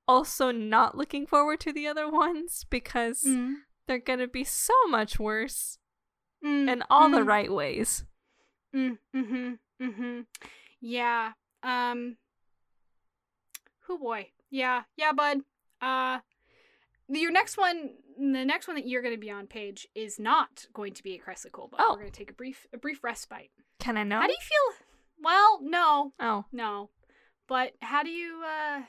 [0.08, 3.56] also not looking forward to the other ones because Mm.
[3.86, 5.78] they're gonna be so much worse
[6.42, 8.04] Mm, in all the mm, right ways.
[8.74, 9.52] Mm, mm-hmm.
[9.80, 10.20] Mm-hmm.
[10.80, 11.32] Yeah.
[11.62, 12.16] Um.
[13.88, 14.28] Oh boy.
[14.50, 14.82] Yeah.
[14.96, 15.38] Yeah, bud.
[15.80, 16.20] Uh.
[17.08, 20.66] Your next one, the next one that you're going to be on page is not
[20.72, 21.74] going to be a Kresley book.
[21.78, 21.92] Oh.
[21.92, 23.50] We're going to take a brief, a brief respite.
[23.78, 24.20] Can I know?
[24.20, 24.86] How do you feel?
[25.22, 26.90] Well, no, oh, no,
[27.48, 28.86] but how do you, uh, how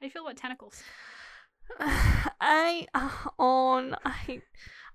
[0.00, 0.82] do you feel about tentacles?
[1.80, 4.42] I oh I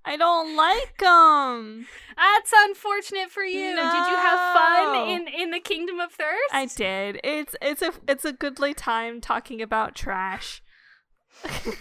[0.05, 1.88] I don't like them.
[2.15, 3.76] That's unfortunate for you.
[3.76, 6.53] Did you have fun in in the Kingdom of Thirst?
[6.53, 7.19] I did.
[7.23, 10.61] It's it's a it's a goodly time talking about trash.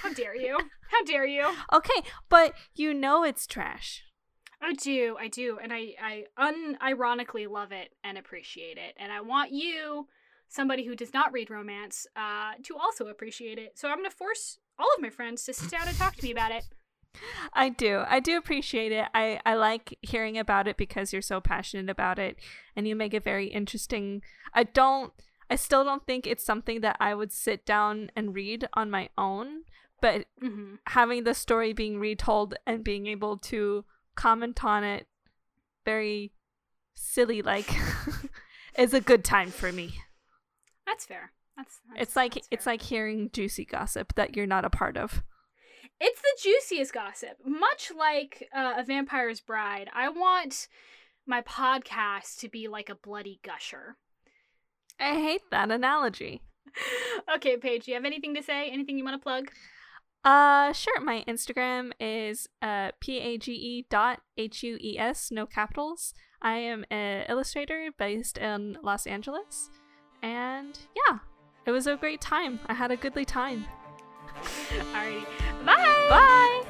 [0.03, 0.59] How dare you?
[0.97, 1.53] How dare you?
[1.75, 4.03] Okay, but you know it's trash.
[4.63, 6.25] I do, I do, and I, I
[6.83, 10.09] unironically love it and appreciate it, and I want you,
[10.49, 13.79] somebody who does not read romance, uh, to also appreciate it.
[13.79, 16.33] So I'm gonna force all of my friends to sit down and talk to me
[16.33, 16.65] about it.
[17.53, 18.03] I do.
[18.09, 19.07] I do appreciate it.
[19.15, 22.39] I, I like hearing about it because you're so passionate about it
[22.75, 24.23] and you make it very interesting.
[24.55, 25.13] I don't
[25.49, 29.11] I still don't think it's something that I would sit down and read on my
[29.17, 29.63] own,
[30.01, 35.07] but hmm having the story being retold and being able to comment on it
[35.85, 36.33] very
[36.95, 37.69] silly like
[38.79, 39.95] is a good time for me.
[40.87, 41.33] That's fair.
[41.57, 44.97] That's, that's It's like that's it's like hearing juicy gossip that you're not a part
[44.97, 45.23] of.
[46.01, 49.89] it's the juiciest gossip, much like uh, a Vampire's Bride.
[49.95, 50.69] I want
[51.27, 53.97] my podcast to be like a bloody gusher.
[55.01, 56.43] I hate that analogy.
[57.37, 58.71] okay, Paige, do you have anything to say?
[58.71, 59.51] Anything you want to plug?
[60.25, 61.01] Uh, sure.
[61.01, 66.15] My Instagram is uh p a g e dot h u e s no capitals.
[66.43, 69.71] I am an illustrator based in Los Angeles,
[70.23, 71.19] and yeah,
[71.65, 72.61] it was a great time.
[72.67, 73.67] I had a goodly time.
[74.93, 76.67] Alrighty.